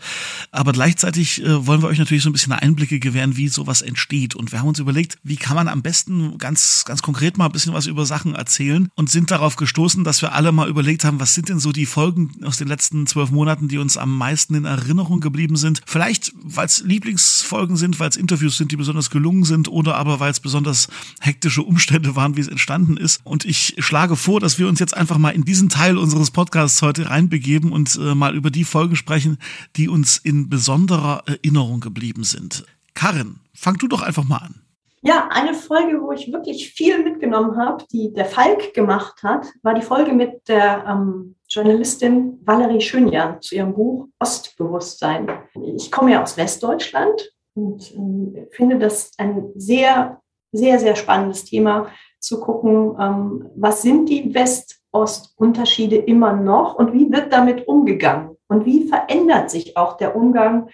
Aber 0.50 0.72
gleichzeitig 0.72 1.44
äh, 1.44 1.68
wollen 1.68 1.84
wir 1.84 1.88
euch 1.88 2.00
natürlich 2.00 2.24
so 2.24 2.30
ein 2.32 2.34
bisschen 2.34 2.52
Einblicke 2.54 2.98
gewähren, 3.00 3.38
wie 3.38 3.48
sowas 3.48 3.84
entsteht. 3.84 4.34
Und 4.34 4.52
wir 4.52 4.60
haben 4.60 4.70
uns 4.70 4.80
überlegt, 4.80 5.20
wie 5.22 5.36
kann 5.36 5.56
man 5.56 5.68
am 5.68 5.84
besten 5.84 6.40
ganz, 6.40 6.84
ganz 6.86 7.04
konkret 7.04 7.38
mal 7.38 7.46
ein 7.46 7.52
bisschen 7.52 7.74
was 7.74 7.86
über 7.86 8.08
Sachen 8.08 8.34
erzählen 8.34 8.90
und 8.96 9.12
sind 9.12 9.30
darauf 9.30 9.56
gestoßen, 9.56 10.04
dass 10.04 10.24
wir 10.24 10.34
alle 10.34 10.52
mal 10.52 10.68
überlegt 10.68 11.06
haben, 11.06 11.20
was 11.20 11.36
sind 11.36 11.50
denn 11.50 11.60
so 11.60 11.72
die 11.72 11.86
Folgen 11.86 12.44
aus 12.44 12.58
den 12.58 12.68
letzten 12.68 13.06
zwölf 13.06 13.30
Monaten, 13.30 13.68
die 13.68 13.78
uns 13.78 13.98
am 13.98 14.18
meisten 14.18 14.56
in 14.56 14.66
Erinnerung 14.66 15.20
geblieben 15.20 15.58
sind. 15.58 15.84
Vielleicht, 15.86 16.34
weil 16.42 16.66
es 16.66 16.82
Lieblingsfolgen 16.84 17.78
sind, 17.78 18.00
weil 18.00 18.10
es 18.10 18.16
Interviews 18.16 18.58
sind, 18.58 18.72
die 18.72 18.78
besonders 18.78 18.95
besonders 18.96 19.10
gelungen 19.10 19.44
sind 19.44 19.68
oder 19.68 19.96
aber 19.96 20.22
weil 20.22 20.32
es 20.32 20.40
besonders 20.40 20.88
hektische 21.20 21.62
Umstände 21.64 22.16
waren, 22.16 22.38
wie 22.38 22.42
es 22.42 22.48
entstanden 22.48 22.96
ist. 22.96 23.20
Und 23.26 23.44
ich 23.44 23.76
schlage 23.80 24.16
vor, 24.16 24.40
dass 24.40 24.58
wir 24.58 24.70
uns 24.70 24.80
jetzt 24.80 24.96
einfach 24.96 25.18
mal 25.18 25.32
in 25.32 25.44
diesen 25.44 25.68
Teil 25.68 25.98
unseres 25.98 26.32
Podcasts 26.32 26.82
heute 26.82 27.10
reinbegeben 27.10 27.74
und 27.74 27.98
äh, 27.98 28.16
mal 28.16 28.36
über 28.36 28.52
die 28.52 28.64
Folgen 28.64 28.96
sprechen, 28.96 29.38
die 29.76 29.90
uns 29.90 30.18
in 30.18 30.48
besonderer 30.48 31.24
Erinnerung 31.26 31.82
geblieben 31.82 32.24
sind. 32.24 32.66
Karin, 32.94 33.42
fang 33.54 33.78
du 33.78 33.90
doch 33.90 34.02
einfach 34.02 34.24
mal 34.24 34.38
an. 34.38 34.62
Ja, 35.02 35.28
eine 35.30 35.54
Folge, 35.54 36.02
wo 36.02 36.14
ich 36.14 36.32
wirklich 36.32 36.70
viel 36.70 37.04
mitgenommen 37.04 37.58
habe, 37.58 37.84
die 37.92 38.14
der 38.14 38.26
Falk 38.26 38.74
gemacht 38.74 39.24
hat, 39.24 39.46
war 39.62 39.74
die 39.74 39.82
Folge 39.82 40.14
mit 40.14 40.48
der 40.48 40.86
ähm, 40.88 41.36
Journalistin 41.50 42.40
Valerie 42.46 42.82
Schönjan 42.82 43.42
zu 43.42 43.56
ihrem 43.56 43.74
Buch 43.74 44.08
Ostbewusstsein. 44.20 45.28
Ich 45.76 45.92
komme 45.92 46.14
ja 46.14 46.24
aus 46.24 46.38
Westdeutschland 46.38 47.36
und 47.56 47.92
äh, 47.96 48.48
finde 48.52 48.78
das 48.78 49.12
ein 49.18 49.52
sehr, 49.56 50.22
sehr, 50.52 50.80
sehr 50.80 50.96
spannendes 50.96 51.46
Thema 51.46 51.88
zu 52.20 52.40
gucken, 52.40 52.96
ähm, 53.00 53.50
was 53.56 53.82
sind 53.82 54.10
die 54.10 54.34
West-Ost-Unterschiede 54.34 55.96
immer 55.96 56.34
noch 56.34 56.76
und 56.76 56.94
wie 56.94 57.12
wird 57.12 57.32
damit 57.34 57.68
umgegangen 57.68 58.38
und 58.48 58.66
wie 58.66 58.88
verändert 58.88 59.50
sich 59.50 59.78
auch 59.78 59.98
der 59.98 60.16
Umgang 60.16 60.70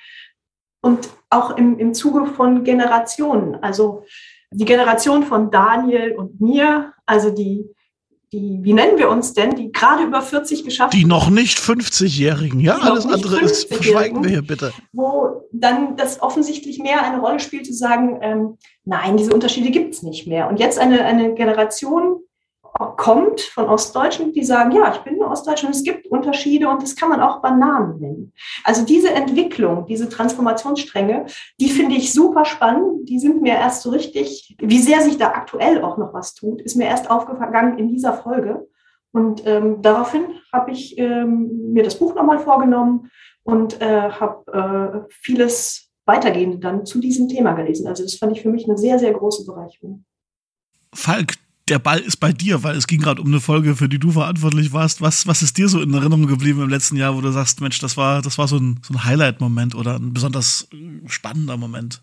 und 0.82 1.10
auch 1.30 1.58
im, 1.58 1.78
im 1.78 1.94
Zuge 1.94 2.26
von 2.26 2.64
Generationen. 2.64 3.56
Also 3.64 4.04
die 4.52 4.66
Generation 4.66 5.24
von 5.24 5.52
Daniel 5.52 6.14
und 6.14 6.42
mir, 6.42 6.94
also 7.06 7.30
die 7.30 7.70
die, 8.34 8.60
wie 8.62 8.74
nennen 8.74 8.98
wir 8.98 9.10
uns 9.10 9.34
denn, 9.34 9.56
die 9.56 9.72
gerade 9.72 10.04
über 10.04 10.22
40 10.22 10.64
geschafft 10.64 10.94
Die 10.94 11.06
noch 11.06 11.30
nicht 11.30 11.60
50-Jährigen, 11.60 12.62
ja, 12.62 12.78
alles 12.78 13.06
andere 13.06 13.42
ist, 13.42 13.68
verschweigen 13.68 14.24
wir 14.24 14.30
hier 14.30 14.42
bitte. 14.42 14.72
Wo 14.94 15.48
dann 15.52 15.98
das 15.98 16.22
offensichtlich 16.22 16.80
mehr 16.80 17.04
eine 17.04 17.20
Rolle 17.20 17.40
spielt, 17.40 17.66
zu 17.66 17.74
sagen, 17.74 18.20
ähm, 18.22 18.58
nein, 18.86 19.18
diese 19.18 19.34
Unterschiede 19.34 19.70
gibt 19.70 19.94
es 19.94 20.04
nicht 20.04 20.28
mehr. 20.28 20.48
Und 20.48 20.60
jetzt 20.60 20.80
eine, 20.80 21.04
eine 21.04 21.34
Generation, 21.34 22.22
kommt 22.74 23.42
von 23.42 23.68
Ostdeutschen, 23.68 24.32
die 24.32 24.44
sagen, 24.44 24.72
ja, 24.72 24.94
ich 24.94 25.00
bin 25.00 25.16
in 25.16 25.24
Ostdeutschland, 25.24 25.76
es 25.76 25.84
gibt 25.84 26.08
Unterschiede 26.08 26.70
und 26.70 26.82
das 26.82 26.96
kann 26.96 27.10
man 27.10 27.22
auch 27.22 27.42
Bananen 27.42 28.00
nennen. 28.00 28.34
Also 28.64 28.86
diese 28.86 29.12
Entwicklung, 29.12 29.86
diese 29.86 30.08
Transformationsstränge, 30.08 31.26
die 31.60 31.70
finde 31.70 31.96
ich 31.96 32.14
super 32.14 32.46
spannend. 32.46 33.10
Die 33.10 33.20
sind 33.20 33.42
mir 33.42 33.56
erst 33.56 33.82
so 33.82 33.90
richtig, 33.90 34.56
wie 34.60 34.80
sehr 34.80 35.02
sich 35.02 35.18
da 35.18 35.28
aktuell 35.28 35.84
auch 35.84 35.98
noch 35.98 36.14
was 36.14 36.34
tut, 36.34 36.62
ist 36.62 36.76
mir 36.76 36.86
erst 36.86 37.10
aufgegangen 37.10 37.78
in 37.78 37.90
dieser 37.90 38.14
Folge. 38.14 38.68
Und 39.12 39.46
ähm, 39.46 39.82
daraufhin 39.82 40.24
habe 40.54 40.72
ich 40.72 40.98
ähm, 40.98 41.74
mir 41.74 41.84
das 41.84 41.96
Buch 41.96 42.16
nochmal 42.16 42.40
vorgenommen 42.40 43.12
und 43.44 43.82
äh, 43.82 44.10
habe 44.12 45.06
äh, 45.10 45.14
vieles 45.22 45.92
weitergehende 46.06 46.60
dann 46.60 46.86
zu 46.86 47.00
diesem 47.00 47.28
Thema 47.28 47.54
gelesen. 47.54 47.88
Also 47.88 48.04
das 48.04 48.16
fand 48.16 48.32
ich 48.32 48.42
für 48.42 48.50
mich 48.50 48.66
eine 48.66 48.78
sehr, 48.78 48.98
sehr 49.00 49.14
große 49.14 49.46
Bereicherung. 49.46 50.06
Falk, 50.94 51.34
der 51.70 51.80
Ball 51.80 52.00
ist 52.00 52.18
bei 52.18 52.34
dir, 52.34 52.64
weil 52.64 52.76
es 52.76 52.88
ging 52.88 53.02
gerade 53.02 53.22
um 53.22 53.28
eine 53.28 53.40
Folge, 53.40 53.76
für 53.76 53.88
die 53.88 54.00
du 54.00 54.12
verantwortlich 54.12 54.74
warst. 54.74 55.02
Was, 55.02 55.28
was 55.28 55.42
ist 55.42 55.58
dir 55.58 55.70
so 55.70 55.82
in 55.82 55.94
Erinnerung 55.94 56.28
geblieben 56.28 56.62
im 56.62 56.70
letzten 56.70 56.98
Jahr, 56.98 57.16
wo 57.16 57.22
du 57.22 57.32
sagst, 57.32 57.62
Mensch, 57.62 57.80
das 57.80 57.98
war, 57.98 58.22
das 58.22 58.38
war 58.38 58.48
so 58.48 58.58
ein, 58.58 58.80
so 58.84 58.94
ein 58.94 59.04
Highlight-Moment 59.04 59.76
oder 59.76 59.96
ein 59.96 60.14
besonders 60.14 60.68
spannender 61.06 61.58
Moment? 61.58 62.02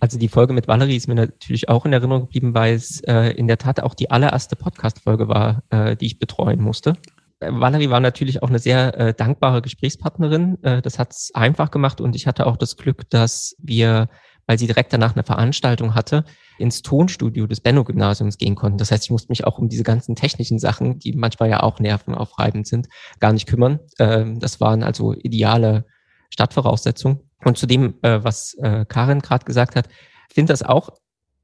Also 0.00 0.18
die 0.18 0.28
Folge 0.28 0.52
mit 0.52 0.68
Valerie 0.68 0.96
ist 0.96 1.08
mir 1.08 1.14
natürlich 1.14 1.68
auch 1.68 1.86
in 1.86 1.92
Erinnerung 1.92 2.22
geblieben, 2.22 2.54
weil 2.54 2.74
es 2.74 3.00
äh, 3.00 3.30
in 3.30 3.46
der 3.46 3.58
Tat 3.58 3.80
auch 3.80 3.94
die 3.94 4.10
allererste 4.10 4.56
Podcast-Folge 4.56 5.28
war, 5.28 5.62
äh, 5.70 5.96
die 5.96 6.06
ich 6.06 6.18
betreuen 6.18 6.60
musste. 6.60 6.94
Äh, 7.40 7.52
Valerie 7.52 7.90
war 7.90 8.00
natürlich 8.00 8.42
auch 8.42 8.48
eine 8.48 8.58
sehr 8.58 8.98
äh, 8.98 9.14
dankbare 9.14 9.62
Gesprächspartnerin. 9.62 10.62
Äh, 10.62 10.82
das 10.82 10.98
hat 10.98 11.12
es 11.12 11.30
einfach 11.34 11.70
gemacht 11.70 12.00
und 12.00 12.16
ich 12.16 12.26
hatte 12.26 12.46
auch 12.46 12.56
das 12.56 12.76
Glück, 12.76 13.08
dass 13.10 13.54
wir 13.58 14.08
weil 14.46 14.58
sie 14.58 14.66
direkt 14.66 14.92
danach 14.92 15.14
eine 15.14 15.24
Veranstaltung 15.24 15.94
hatte, 15.94 16.24
ins 16.62 16.80
Tonstudio 16.80 17.46
des 17.46 17.60
Benno-Gymnasiums 17.60 18.38
gehen 18.38 18.54
konnten. 18.54 18.78
Das 18.78 18.90
heißt, 18.90 19.04
ich 19.04 19.10
musste 19.10 19.30
mich 19.30 19.44
auch 19.44 19.58
um 19.58 19.68
diese 19.68 19.82
ganzen 19.82 20.14
technischen 20.14 20.58
Sachen, 20.58 20.98
die 20.98 21.12
manchmal 21.12 21.50
ja 21.50 21.62
auch 21.62 21.80
nervenaufreibend 21.80 22.66
sind, 22.66 22.88
gar 23.20 23.32
nicht 23.32 23.46
kümmern. 23.46 23.80
Ähm, 23.98 24.38
das 24.38 24.60
waren 24.60 24.82
also 24.82 25.12
ideale 25.12 25.84
Stadtvoraussetzungen. 26.30 27.20
Und 27.44 27.58
zu 27.58 27.66
dem, 27.66 27.94
äh, 28.02 28.22
was 28.22 28.54
äh, 28.62 28.86
Karin 28.86 29.20
gerade 29.20 29.44
gesagt 29.44 29.76
hat, 29.76 29.88
finde 30.32 30.52
das 30.52 30.62
auch 30.62 30.90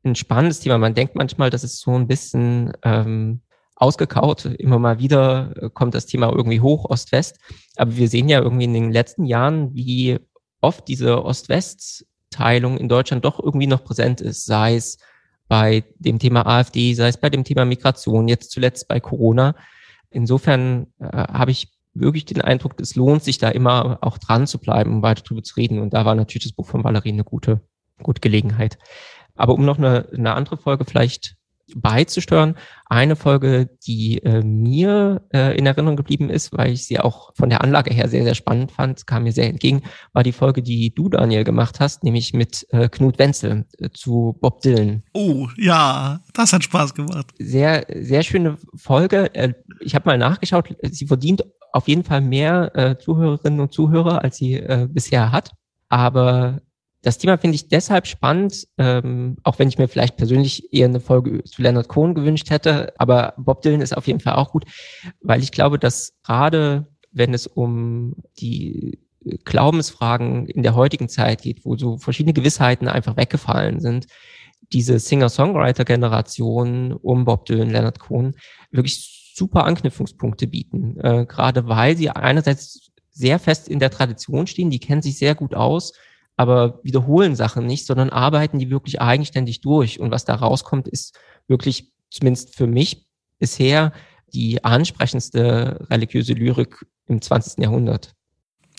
ein 0.04 0.14
spannendes 0.14 0.60
Thema. 0.60 0.78
Man 0.78 0.94
denkt 0.94 1.16
manchmal, 1.16 1.50
das 1.50 1.64
ist 1.64 1.80
so 1.80 1.94
ein 1.94 2.06
bisschen 2.06 2.72
ähm, 2.84 3.42
ausgekaut. 3.74 4.44
Immer 4.44 4.78
mal 4.78 5.00
wieder 5.00 5.52
äh, 5.56 5.70
kommt 5.70 5.94
das 5.94 6.06
Thema 6.06 6.32
irgendwie 6.32 6.60
hoch, 6.60 6.88
Ost-West. 6.88 7.38
Aber 7.76 7.96
wir 7.96 8.08
sehen 8.08 8.28
ja 8.28 8.40
irgendwie 8.40 8.64
in 8.64 8.74
den 8.74 8.92
letzten 8.92 9.24
Jahren, 9.24 9.74
wie 9.74 10.18
oft 10.60 10.86
diese 10.86 11.24
Ost-West 11.24 12.06
Teilung 12.30 12.78
in 12.78 12.88
Deutschland 12.88 13.24
doch 13.24 13.42
irgendwie 13.42 13.66
noch 13.66 13.84
präsent 13.84 14.20
ist, 14.20 14.44
sei 14.44 14.76
es 14.76 14.98
bei 15.48 15.84
dem 15.98 16.18
Thema 16.18 16.46
AfD, 16.46 16.94
sei 16.94 17.08
es 17.08 17.16
bei 17.16 17.30
dem 17.30 17.44
Thema 17.44 17.64
Migration, 17.64 18.28
jetzt 18.28 18.50
zuletzt 18.50 18.86
bei 18.86 19.00
Corona. 19.00 19.54
Insofern 20.10 20.88
äh, 21.00 21.06
habe 21.06 21.50
ich 21.50 21.72
wirklich 21.94 22.26
den 22.26 22.40
Eindruck, 22.40 22.80
es 22.80 22.94
lohnt 22.94 23.24
sich 23.24 23.38
da 23.38 23.48
immer 23.48 23.98
auch 24.02 24.18
dran 24.18 24.46
zu 24.46 24.58
bleiben, 24.58 24.96
um 24.96 25.02
weiter 25.02 25.22
drüber 25.22 25.42
zu 25.42 25.56
reden. 25.56 25.80
Und 25.80 25.94
da 25.94 26.04
war 26.04 26.14
natürlich 26.14 26.44
das 26.44 26.52
Buch 26.52 26.66
von 26.66 26.84
Valerie 26.84 27.12
eine 27.12 27.24
gute, 27.24 27.60
gute 28.02 28.20
Gelegenheit. 28.20 28.78
Aber 29.34 29.54
um 29.54 29.64
noch 29.64 29.78
eine, 29.78 30.08
eine 30.14 30.34
andere 30.34 30.58
Folge 30.58 30.84
vielleicht 30.84 31.37
beizusteuern. 31.76 32.56
Eine 32.86 33.16
Folge, 33.16 33.68
die 33.86 34.18
äh, 34.18 34.42
mir 34.42 35.22
äh, 35.32 35.56
in 35.58 35.66
Erinnerung 35.66 35.96
geblieben 35.96 36.30
ist, 36.30 36.56
weil 36.56 36.72
ich 36.72 36.86
sie 36.86 36.98
auch 36.98 37.34
von 37.34 37.50
der 37.50 37.62
Anlage 37.62 37.92
her 37.92 38.08
sehr, 38.08 38.24
sehr 38.24 38.34
spannend 38.34 38.72
fand, 38.72 39.06
kam 39.06 39.24
mir 39.24 39.32
sehr 39.32 39.48
entgegen, 39.48 39.82
war 40.12 40.22
die 40.22 40.32
Folge, 40.32 40.62
die 40.62 40.94
du, 40.94 41.08
Daniel, 41.08 41.44
gemacht 41.44 41.80
hast, 41.80 42.04
nämlich 42.04 42.32
mit 42.32 42.66
äh, 42.70 42.88
Knut 42.88 43.18
Wenzel 43.18 43.66
äh, 43.78 43.90
zu 43.90 44.36
Bob 44.40 44.60
Dylan. 44.62 45.02
Oh, 45.12 45.48
ja, 45.56 46.20
das 46.32 46.52
hat 46.52 46.64
Spaß 46.64 46.94
gemacht. 46.94 47.26
Sehr, 47.38 47.86
sehr 47.94 48.22
schöne 48.22 48.56
Folge. 48.74 49.34
Äh, 49.34 49.52
ich 49.80 49.94
habe 49.94 50.08
mal 50.08 50.18
nachgeschaut, 50.18 50.74
sie 50.82 51.06
verdient 51.06 51.44
auf 51.72 51.88
jeden 51.88 52.04
Fall 52.04 52.20
mehr 52.20 52.74
äh, 52.74 52.98
Zuhörerinnen 52.98 53.60
und 53.60 53.72
Zuhörer, 53.72 54.22
als 54.22 54.36
sie 54.36 54.54
äh, 54.54 54.88
bisher 54.90 55.32
hat. 55.32 55.52
Aber 55.88 56.60
das 57.02 57.18
Thema 57.18 57.38
finde 57.38 57.54
ich 57.54 57.68
deshalb 57.68 58.06
spannend, 58.06 58.66
ähm, 58.76 59.36
auch 59.44 59.58
wenn 59.58 59.68
ich 59.68 59.78
mir 59.78 59.88
vielleicht 59.88 60.16
persönlich 60.16 60.72
eher 60.72 60.86
eine 60.86 61.00
Folge 61.00 61.44
zu 61.44 61.62
Leonard 61.62 61.88
Cohen 61.88 62.14
gewünscht 62.14 62.50
hätte, 62.50 62.92
aber 62.98 63.34
Bob 63.36 63.62
Dylan 63.62 63.80
ist 63.80 63.96
auf 63.96 64.06
jeden 64.06 64.20
Fall 64.20 64.34
auch 64.34 64.50
gut, 64.52 64.64
weil 65.20 65.42
ich 65.42 65.52
glaube, 65.52 65.78
dass 65.78 66.14
gerade 66.24 66.88
wenn 67.12 67.34
es 67.34 67.46
um 67.46 68.16
die 68.40 68.98
Glaubensfragen 69.44 70.46
in 70.46 70.62
der 70.62 70.74
heutigen 70.74 71.08
Zeit 71.08 71.42
geht, 71.42 71.64
wo 71.64 71.76
so 71.76 71.98
verschiedene 71.98 72.32
Gewissheiten 72.32 72.88
einfach 72.88 73.16
weggefallen 73.16 73.80
sind, 73.80 74.06
diese 74.72 74.98
Singer-Songwriter-Generation 74.98 76.92
um 76.92 77.24
Bob 77.24 77.46
Dylan, 77.46 77.70
Leonard 77.70 78.00
Cohen 78.00 78.34
wirklich 78.70 79.32
super 79.34 79.64
Anknüpfungspunkte 79.64 80.46
bieten, 80.46 80.98
äh, 81.00 81.24
gerade 81.26 81.68
weil 81.68 81.96
sie 81.96 82.10
einerseits 82.10 82.90
sehr 83.10 83.38
fest 83.38 83.68
in 83.68 83.78
der 83.78 83.90
Tradition 83.90 84.46
stehen, 84.46 84.70
die 84.70 84.80
kennen 84.80 85.02
sich 85.02 85.18
sehr 85.18 85.34
gut 85.34 85.54
aus, 85.54 85.92
aber 86.38 86.78
wiederholen 86.84 87.34
Sachen 87.34 87.66
nicht, 87.66 87.84
sondern 87.84 88.10
arbeiten 88.10 88.60
die 88.60 88.70
wirklich 88.70 89.02
eigenständig 89.02 89.60
durch. 89.60 89.98
Und 89.98 90.12
was 90.12 90.24
da 90.24 90.36
rauskommt, 90.36 90.86
ist 90.86 91.18
wirklich, 91.48 91.92
zumindest 92.10 92.54
für 92.54 92.68
mich 92.68 93.06
bisher, 93.38 93.92
die 94.32 94.62
ansprechendste 94.62 95.86
religiöse 95.90 96.34
Lyrik 96.34 96.86
im 97.06 97.20
20. 97.20 97.62
Jahrhundert. 97.62 98.14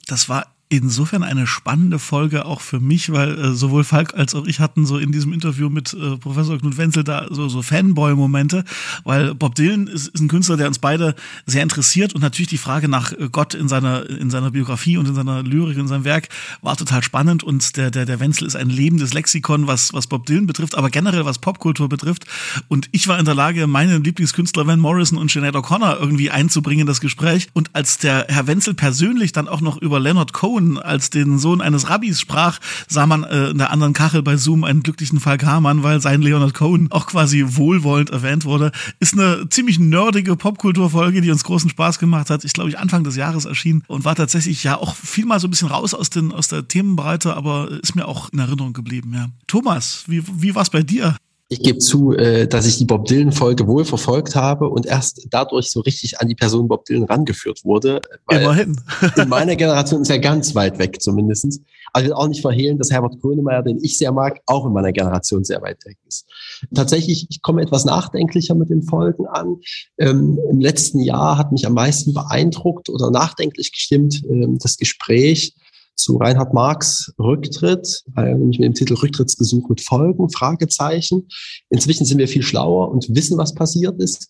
Das 0.08 0.30
war 0.30 0.56
insofern 0.70 1.24
eine 1.24 1.48
spannende 1.48 1.98
Folge 1.98 2.46
auch 2.46 2.62
für 2.62 2.80
mich, 2.80 3.12
weil 3.12 3.40
äh, 3.40 3.54
sowohl 3.54 3.84
Falk 3.84 4.14
als 4.14 4.36
auch 4.36 4.46
ich 4.46 4.60
hatten 4.60 4.86
so 4.86 5.00
in 5.00 5.12
diesem 5.12 5.34
Interview 5.34 5.68
mit 5.68 5.96
äh, 5.96 6.18
Professor 6.18 6.60
Knut 6.60 6.78
Wenzel 6.78 7.04
da 7.04 7.26
so, 7.32 7.50
so 7.50 7.64
Fanboy-Momente, 7.64 8.64
weil 9.04 9.34
Bob 9.34 9.56
Dylan 9.56 9.88
ist, 9.88 10.10
ist 10.10 10.22
ein 10.22 10.28
Künstler, 10.28 10.58
der 10.58 10.68
uns 10.68 10.78
beide 10.78 11.16
sehr 11.48 11.64
interessiert 11.64 12.14
und 12.14 12.22
natürlich 12.22 12.50
die 12.50 12.60
Frage 12.60 12.88
nach 12.88 13.12
äh, 13.14 13.30
Gott 13.32 13.56
in 13.56 13.68
seiner, 13.68 14.08
in 14.08 14.30
seiner 14.30 14.52
Biografie 14.52 14.98
und 14.98 15.08
in 15.08 15.16
seiner 15.16 15.42
Lyrik, 15.42 15.76
in 15.76 15.88
seinem 15.88 16.04
Werk 16.04 16.30
war 16.62 16.78
total 16.78 17.02
spannend 17.02 17.44
und 17.44 17.76
der, 17.76 17.90
der, 17.90 18.06
der 18.06 18.20
Wenzel 18.20 18.46
ist 18.46 18.56
ein 18.56 18.70
lebendes 18.70 19.16
Lexikon, 19.16 19.66
was, 19.66 19.92
was 19.94 20.06
Bob 20.06 20.28
Dylan 20.28 20.46
betrifft, 20.46 20.76
aber 20.76 20.92
generell 20.92 21.26
was 21.26 21.40
Popkultur 21.40 21.90
betrifft. 21.90 22.26
Und 22.68 22.90
ich 22.92 23.08
war 23.08 23.18
in 23.18 23.26
der 23.26 23.36
Lage, 23.36 23.66
meine 23.66 23.98
Lieblingskünstler 23.98 24.68
Van 24.68 24.80
Morrison 24.80 25.18
und 25.18 25.32
Sinead 25.32 25.56
O'Connor 25.56 26.00
irgendwie 26.00 26.30
einzubringen 26.30 26.82
in 26.82 26.88
das 26.88 27.02
Gespräch. 27.02 27.48
Und 27.54 27.76
als 27.76 27.98
der 27.98 28.28
Herr 28.30 28.46
Wenzel 28.46 28.76
persönlich 28.76 29.32
dann 29.32 29.48
auch 29.48 29.62
noch 29.62 29.82
über 29.82 30.00
Leonard 30.00 30.32
Cohen 30.32 30.59
Cohen 30.60 30.78
als 30.78 31.10
den 31.10 31.40
Sohn 31.40 31.62
eines 31.62 31.90
Rabbis 31.90 32.20
sprach, 32.20 32.60
sah 32.88 33.06
man 33.06 33.24
äh, 33.24 33.50
in 33.50 33.58
der 33.58 33.72
anderen 33.72 33.94
Kachel 33.94 34.22
bei 34.22 34.36
Zoom 34.38 34.64
einen 34.64 34.84
glücklichen 34.84 35.20
Fall 35.20 35.38
Garmann, 35.38 35.84
weil 35.84 36.02
sein 36.02 36.22
Leonard 36.22 36.54
Cohen 36.54 36.88
auch 36.92 37.08
quasi 37.08 37.46
wohlwollend 37.48 38.10
erwähnt 38.10 38.46
wurde. 38.46 38.72
Ist 39.00 39.14
eine 39.14 39.48
ziemlich 39.50 39.80
nerdige 39.80 40.36
Popkulturfolge, 40.36 41.22
die 41.22 41.32
uns 41.32 41.44
großen 41.44 41.70
Spaß 41.70 42.00
gemacht 42.00 42.30
hat. 42.30 42.44
Ich 42.44 42.54
glaube, 42.54 42.70
ich 42.70 42.78
Anfang 42.78 43.04
des 43.04 43.16
Jahres 43.16 43.46
erschien 43.46 43.84
und 43.88 44.06
war 44.06 44.16
tatsächlich 44.16 44.64
ja 44.64 44.78
auch 44.78 44.96
viel 44.96 45.26
mal 45.26 45.40
so 45.40 45.48
ein 45.48 45.52
bisschen 45.52 45.70
raus 45.70 45.94
aus, 45.94 46.10
den, 46.10 46.32
aus 46.32 46.50
der 46.50 46.68
Themenbreite, 46.68 47.36
aber 47.36 47.72
ist 47.72 47.96
mir 47.96 48.06
auch 48.06 48.30
in 48.34 48.40
Erinnerung 48.40 48.74
geblieben, 48.74 49.14
ja. 49.14 49.30
Thomas, 49.48 50.04
wie, 50.08 50.24
wie 50.42 50.56
war 50.56 50.64
es 50.64 50.70
bei 50.70 50.84
dir? 50.84 51.16
Ich 51.52 51.64
gebe 51.64 51.80
zu, 51.80 52.14
äh, 52.14 52.48
dass 52.48 52.68
ich 52.68 52.78
die 52.78 52.86
Bob 52.86 53.06
Dylan-Folge 53.06 53.66
wohl 53.66 53.84
verfolgt 53.84 54.36
habe 54.36 54.70
und 54.70 54.86
erst 54.86 55.26
dadurch 55.32 55.72
so 55.72 55.80
richtig 55.80 56.22
an 56.22 56.28
die 56.28 56.36
Person 56.36 56.68
Bob 56.68 56.86
Dylan 56.86 57.06
rangeführt 57.06 57.66
wurde. 57.66 58.02
Immerhin. 58.30 58.80
in 59.16 59.30
meiner 59.30 59.56
Generation 59.56 60.04
ist 60.04 60.12
er 60.12 60.20
ganz 60.20 60.54
weit 60.54 60.78
weg 60.78 61.02
zumindestens. 61.02 61.60
Aber 61.92 62.04
ich 62.04 62.10
will 62.10 62.14
auch 62.14 62.28
nicht 62.28 62.42
verhehlen, 62.42 62.78
dass 62.78 62.92
Herbert 62.92 63.20
Grönemeyer, 63.20 63.64
den 63.64 63.84
ich 63.84 63.98
sehr 63.98 64.12
mag, 64.12 64.40
auch 64.46 64.68
in 64.68 64.74
meiner 64.74 64.92
Generation 64.92 65.44
sehr 65.44 65.60
weit 65.64 65.84
weg 65.86 65.98
ist. 66.08 66.28
Tatsächlich, 66.76 67.26
ich 67.32 67.42
komme 67.42 67.64
etwas 67.64 67.84
nachdenklicher 67.84 68.54
mit 68.54 68.70
den 68.70 68.84
Folgen 68.84 69.26
an. 69.26 69.58
Ähm, 69.98 70.38
Im 70.52 70.60
letzten 70.60 71.00
Jahr 71.00 71.40
hat 71.40 71.52
mich 71.52 71.66
am 71.66 71.74
meisten 71.74 72.14
beeindruckt 72.14 72.90
oder 72.90 73.10
nachdenklich 73.10 73.72
gestimmt 73.72 74.22
ähm, 74.30 74.60
das 74.62 74.78
Gespräch 74.78 75.56
zu 76.00 76.18
Reinhard 76.18 76.54
Marx 76.54 77.14
Rücktritt, 77.20 78.04
nämlich 78.16 78.60
mit 78.60 78.66
dem 78.66 78.74
Titel 78.74 78.94
Rücktrittsgesuch 78.94 79.68
mit 79.70 79.82
Folgen, 79.82 80.30
Fragezeichen. 80.30 81.28
Inzwischen 81.70 82.06
sind 82.06 82.18
wir 82.18 82.28
viel 82.28 82.42
schlauer 82.42 82.90
und 82.90 83.14
wissen, 83.14 83.38
was 83.38 83.54
passiert 83.54 84.02
ist. 84.02 84.30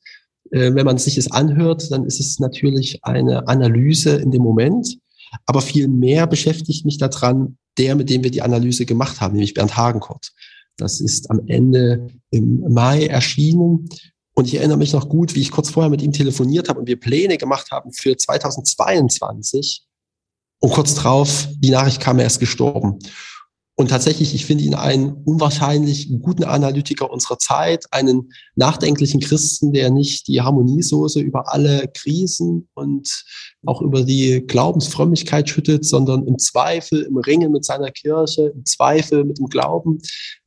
Äh, 0.52 0.74
wenn 0.74 0.86
man 0.86 0.98
sich 0.98 1.18
es 1.18 1.32
anhört, 1.32 1.92
dann 1.92 2.06
ist 2.06 2.20
es 2.20 2.40
natürlich 2.40 3.04
eine 3.04 3.48
Analyse 3.48 4.16
in 4.16 4.32
dem 4.32 4.42
Moment. 4.42 4.98
Aber 5.46 5.62
viel 5.62 5.88
mehr 5.88 6.26
beschäftigt 6.26 6.86
mich 6.86 6.98
daran 6.98 7.58
der, 7.78 7.96
mit 7.96 8.10
dem 8.10 8.24
wir 8.24 8.32
die 8.32 8.42
Analyse 8.42 8.86
gemacht 8.86 9.22
haben, 9.22 9.34
nämlich 9.34 9.54
Bernd 9.54 9.78
Hagenkort. 9.78 10.32
Das 10.76 11.00
ist 11.00 11.30
am 11.30 11.42
Ende 11.46 12.08
im 12.32 12.62
Mai 12.74 13.06
erschienen. 13.06 13.90
Und 14.34 14.48
ich 14.48 14.56
erinnere 14.56 14.78
mich 14.78 14.94
noch 14.94 15.08
gut, 15.08 15.36
wie 15.36 15.42
ich 15.42 15.52
kurz 15.52 15.70
vorher 15.70 15.90
mit 15.90 16.02
ihm 16.02 16.14
telefoniert 16.14 16.68
habe 16.68 16.80
und 16.80 16.88
wir 16.88 17.00
Pläne 17.00 17.38
gemacht 17.38 17.70
haben 17.72 17.92
für 17.94 18.18
2022 18.18 19.86
und 20.60 20.72
kurz 20.72 20.96
drauf, 20.96 21.48
die 21.58 21.70
Nachricht 21.70 22.01
kam, 22.01 22.20
er 22.20 22.28
ist 22.28 22.39
gestorben. 22.39 23.00
Und 23.80 23.92
tatsächlich, 23.92 24.36
ich 24.36 24.46
finde 24.46 24.66
ihn 24.66 24.75
einen 24.75 25.13
unwahrscheinlich 25.24 26.12
guten 26.22 26.44
Analytiker 26.44 27.10
unserer 27.10 27.39
Zeit, 27.39 27.86
einen 27.92 28.34
nachdenklichen 28.56 29.22
Christen, 29.22 29.72
der 29.72 29.89
nicht 29.89 30.28
die 30.28 30.42
Harmoniesoße 30.42 31.22
über 31.22 31.54
alle 31.54 31.89
Krisen 31.94 32.68
und 32.74 33.24
auch 33.66 33.82
über 33.82 34.04
die 34.04 34.44
Glaubensfrömmigkeit 34.46 35.48
schüttet, 35.48 35.86
sondern 35.86 36.28
im 36.28 36.38
Zweifel, 36.39 37.04
im 37.04 37.16
Ringen 37.16 37.54
mit 37.54 37.63
seiner 37.63 37.89
Kirche, 37.89 38.51
im 38.54 38.66
Zweifel 38.66 39.24
mit 39.24 39.39
dem 39.39 39.48
Glauben 39.48 40.00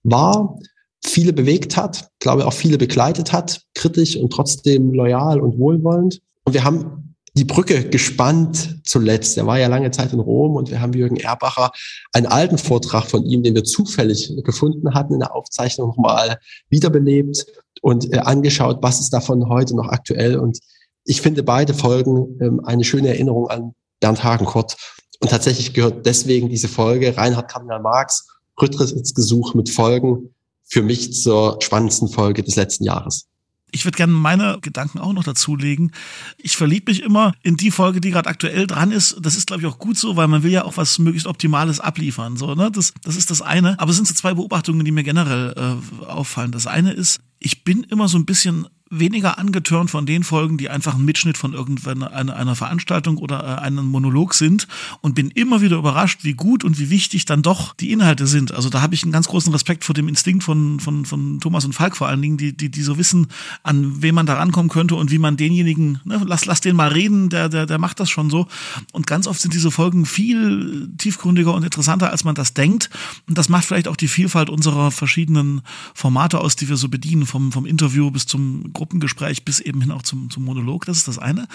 war, 0.02 0.58
viele 1.02 1.32
bewegt 1.32 1.74
hat, 1.74 2.10
glaube 2.18 2.46
auch 2.46 2.52
viele 2.52 2.76
begleitet 2.76 3.32
hat, 3.32 3.62
kritisch 3.74 4.14
und 4.16 4.30
trotzdem 4.30 4.92
loyal 4.92 5.40
und 5.40 5.58
wohlwollend. 5.58 6.20
Und 6.44 6.52
wir 6.52 6.64
haben 6.64 7.01
die 7.34 7.44
Brücke 7.44 7.88
gespannt 7.88 8.80
zuletzt. 8.84 9.38
Er 9.38 9.46
war 9.46 9.58
ja 9.58 9.68
lange 9.68 9.90
Zeit 9.90 10.12
in 10.12 10.20
Rom 10.20 10.56
und 10.56 10.70
wir 10.70 10.80
haben 10.80 10.92
Jürgen 10.92 11.16
Erbacher 11.16 11.72
einen 12.12 12.26
alten 12.26 12.58
Vortrag 12.58 13.06
von 13.06 13.24
ihm, 13.24 13.42
den 13.42 13.54
wir 13.54 13.64
zufällig 13.64 14.32
gefunden 14.44 14.94
hatten 14.94 15.14
in 15.14 15.20
der 15.20 15.34
Aufzeichnung 15.34 15.88
nochmal 15.88 16.38
wiederbelebt 16.68 17.46
und 17.80 18.12
äh, 18.12 18.18
angeschaut, 18.18 18.78
was 18.82 19.00
ist 19.00 19.10
davon 19.10 19.48
heute 19.48 19.74
noch 19.74 19.88
aktuell. 19.88 20.36
Und 20.36 20.58
ich 21.04 21.22
finde 21.22 21.42
beide 21.42 21.72
Folgen 21.72 22.38
ähm, 22.40 22.60
eine 22.64 22.84
schöne 22.84 23.08
Erinnerung 23.08 23.48
an 23.48 23.74
Bernd 24.00 24.22
Hagenkort. 24.22 24.76
Und 25.20 25.30
tatsächlich 25.30 25.72
gehört 25.72 26.04
deswegen 26.04 26.48
diese 26.48 26.68
Folge 26.68 27.16
Reinhard 27.16 27.50
Kardinal 27.50 27.80
Marx, 27.80 28.26
Rücktrittsgesuch 28.60 29.54
mit 29.54 29.70
Folgen 29.70 30.34
für 30.64 30.82
mich 30.82 31.14
zur 31.14 31.58
spannendsten 31.60 32.08
Folge 32.08 32.42
des 32.42 32.56
letzten 32.56 32.84
Jahres. 32.84 33.26
Ich 33.72 33.84
würde 33.84 33.96
gerne 33.96 34.12
meine 34.12 34.58
Gedanken 34.60 34.98
auch 34.98 35.12
noch 35.12 35.24
dazulegen. 35.24 35.92
Ich 36.36 36.56
verliebe 36.56 36.90
mich 36.90 37.02
immer 37.02 37.34
in 37.42 37.56
die 37.56 37.70
Folge, 37.70 38.00
die 38.00 38.10
gerade 38.10 38.28
aktuell 38.28 38.66
dran 38.66 38.92
ist. 38.92 39.16
Das 39.20 39.34
ist, 39.34 39.46
glaube 39.46 39.62
ich, 39.62 39.68
auch 39.68 39.78
gut 39.78 39.98
so, 39.98 40.16
weil 40.16 40.28
man 40.28 40.42
will 40.42 40.52
ja 40.52 40.64
auch 40.64 40.76
was 40.76 40.98
möglichst 40.98 41.26
Optimales 41.26 41.80
abliefern. 41.80 42.36
So, 42.36 42.54
ne? 42.54 42.70
das, 42.70 42.92
das 43.02 43.16
ist 43.16 43.30
das 43.30 43.42
eine. 43.42 43.78
Aber 43.80 43.90
es 43.90 43.96
sind 43.96 44.06
so 44.06 44.14
zwei 44.14 44.34
Beobachtungen, 44.34 44.84
die 44.84 44.92
mir 44.92 45.02
generell 45.02 45.54
äh, 45.56 46.04
auffallen. 46.04 46.52
Das 46.52 46.66
eine 46.66 46.92
ist, 46.92 47.20
ich 47.38 47.64
bin 47.64 47.82
immer 47.84 48.08
so 48.08 48.18
ein 48.18 48.26
bisschen 48.26 48.68
weniger 48.92 49.38
angetörnt 49.38 49.90
von 49.90 50.04
den 50.04 50.22
Folgen, 50.22 50.58
die 50.58 50.68
einfach 50.68 50.94
ein 50.94 51.04
Mitschnitt 51.04 51.38
von 51.38 51.54
irgendeiner 51.54 52.12
einer, 52.12 52.54
Veranstaltung 52.54 53.16
oder 53.16 53.42
äh, 53.42 53.60
einem 53.62 53.86
Monolog 53.86 54.34
sind 54.34 54.68
und 55.00 55.14
bin 55.14 55.30
immer 55.30 55.62
wieder 55.62 55.78
überrascht, 55.78 56.24
wie 56.24 56.34
gut 56.34 56.62
und 56.62 56.78
wie 56.78 56.90
wichtig 56.90 57.24
dann 57.24 57.42
doch 57.42 57.74
die 57.74 57.90
Inhalte 57.90 58.26
sind. 58.26 58.52
Also 58.52 58.68
da 58.68 58.82
habe 58.82 58.94
ich 58.94 59.02
einen 59.02 59.12
ganz 59.12 59.28
großen 59.28 59.50
Respekt 59.52 59.84
vor 59.84 59.94
dem 59.94 60.08
Instinkt 60.08 60.44
von, 60.44 60.78
von, 60.78 61.06
von 61.06 61.40
Thomas 61.40 61.64
und 61.64 61.72
Falk 61.72 61.96
vor 61.96 62.08
allen 62.08 62.20
Dingen, 62.20 62.36
die, 62.36 62.54
die, 62.54 62.70
die 62.70 62.82
so 62.82 62.98
wissen, 62.98 63.28
an 63.62 64.02
wem 64.02 64.14
man 64.14 64.26
da 64.26 64.34
rankommen 64.34 64.70
könnte 64.70 64.94
und 64.94 65.10
wie 65.10 65.18
man 65.18 65.38
denjenigen, 65.38 66.00
ne, 66.04 66.20
lass, 66.26 66.44
lass 66.44 66.60
den 66.60 66.76
mal 66.76 66.88
reden, 66.88 67.30
der, 67.30 67.48
der, 67.48 67.64
der 67.64 67.78
macht 67.78 67.98
das 67.98 68.10
schon 68.10 68.28
so. 68.28 68.46
Und 68.92 69.06
ganz 69.06 69.26
oft 69.26 69.40
sind 69.40 69.54
diese 69.54 69.70
Folgen 69.70 70.04
viel 70.04 70.90
tiefgründiger 70.98 71.54
und 71.54 71.64
interessanter, 71.64 72.10
als 72.10 72.24
man 72.24 72.34
das 72.34 72.52
denkt. 72.52 72.90
Und 73.26 73.38
das 73.38 73.48
macht 73.48 73.64
vielleicht 73.64 73.88
auch 73.88 73.96
die 73.96 74.08
Vielfalt 74.08 74.50
unserer 74.50 74.90
verschiedenen 74.90 75.62
Formate 75.94 76.40
aus, 76.40 76.56
die 76.56 76.68
wir 76.68 76.76
so 76.76 76.88
bedienen, 76.88 77.24
vom, 77.24 77.52
vom 77.52 77.64
Interview 77.64 78.10
bis 78.10 78.26
zum 78.26 78.72
Gruppengespräch 78.82 79.44
bis 79.44 79.60
eben 79.60 79.80
hin 79.80 79.92
auch 79.92 80.02
zum, 80.02 80.28
zum 80.28 80.44
Monolog. 80.44 80.86
Das 80.86 80.96
ist 80.96 81.06
das 81.06 81.20
eine. 81.20 81.46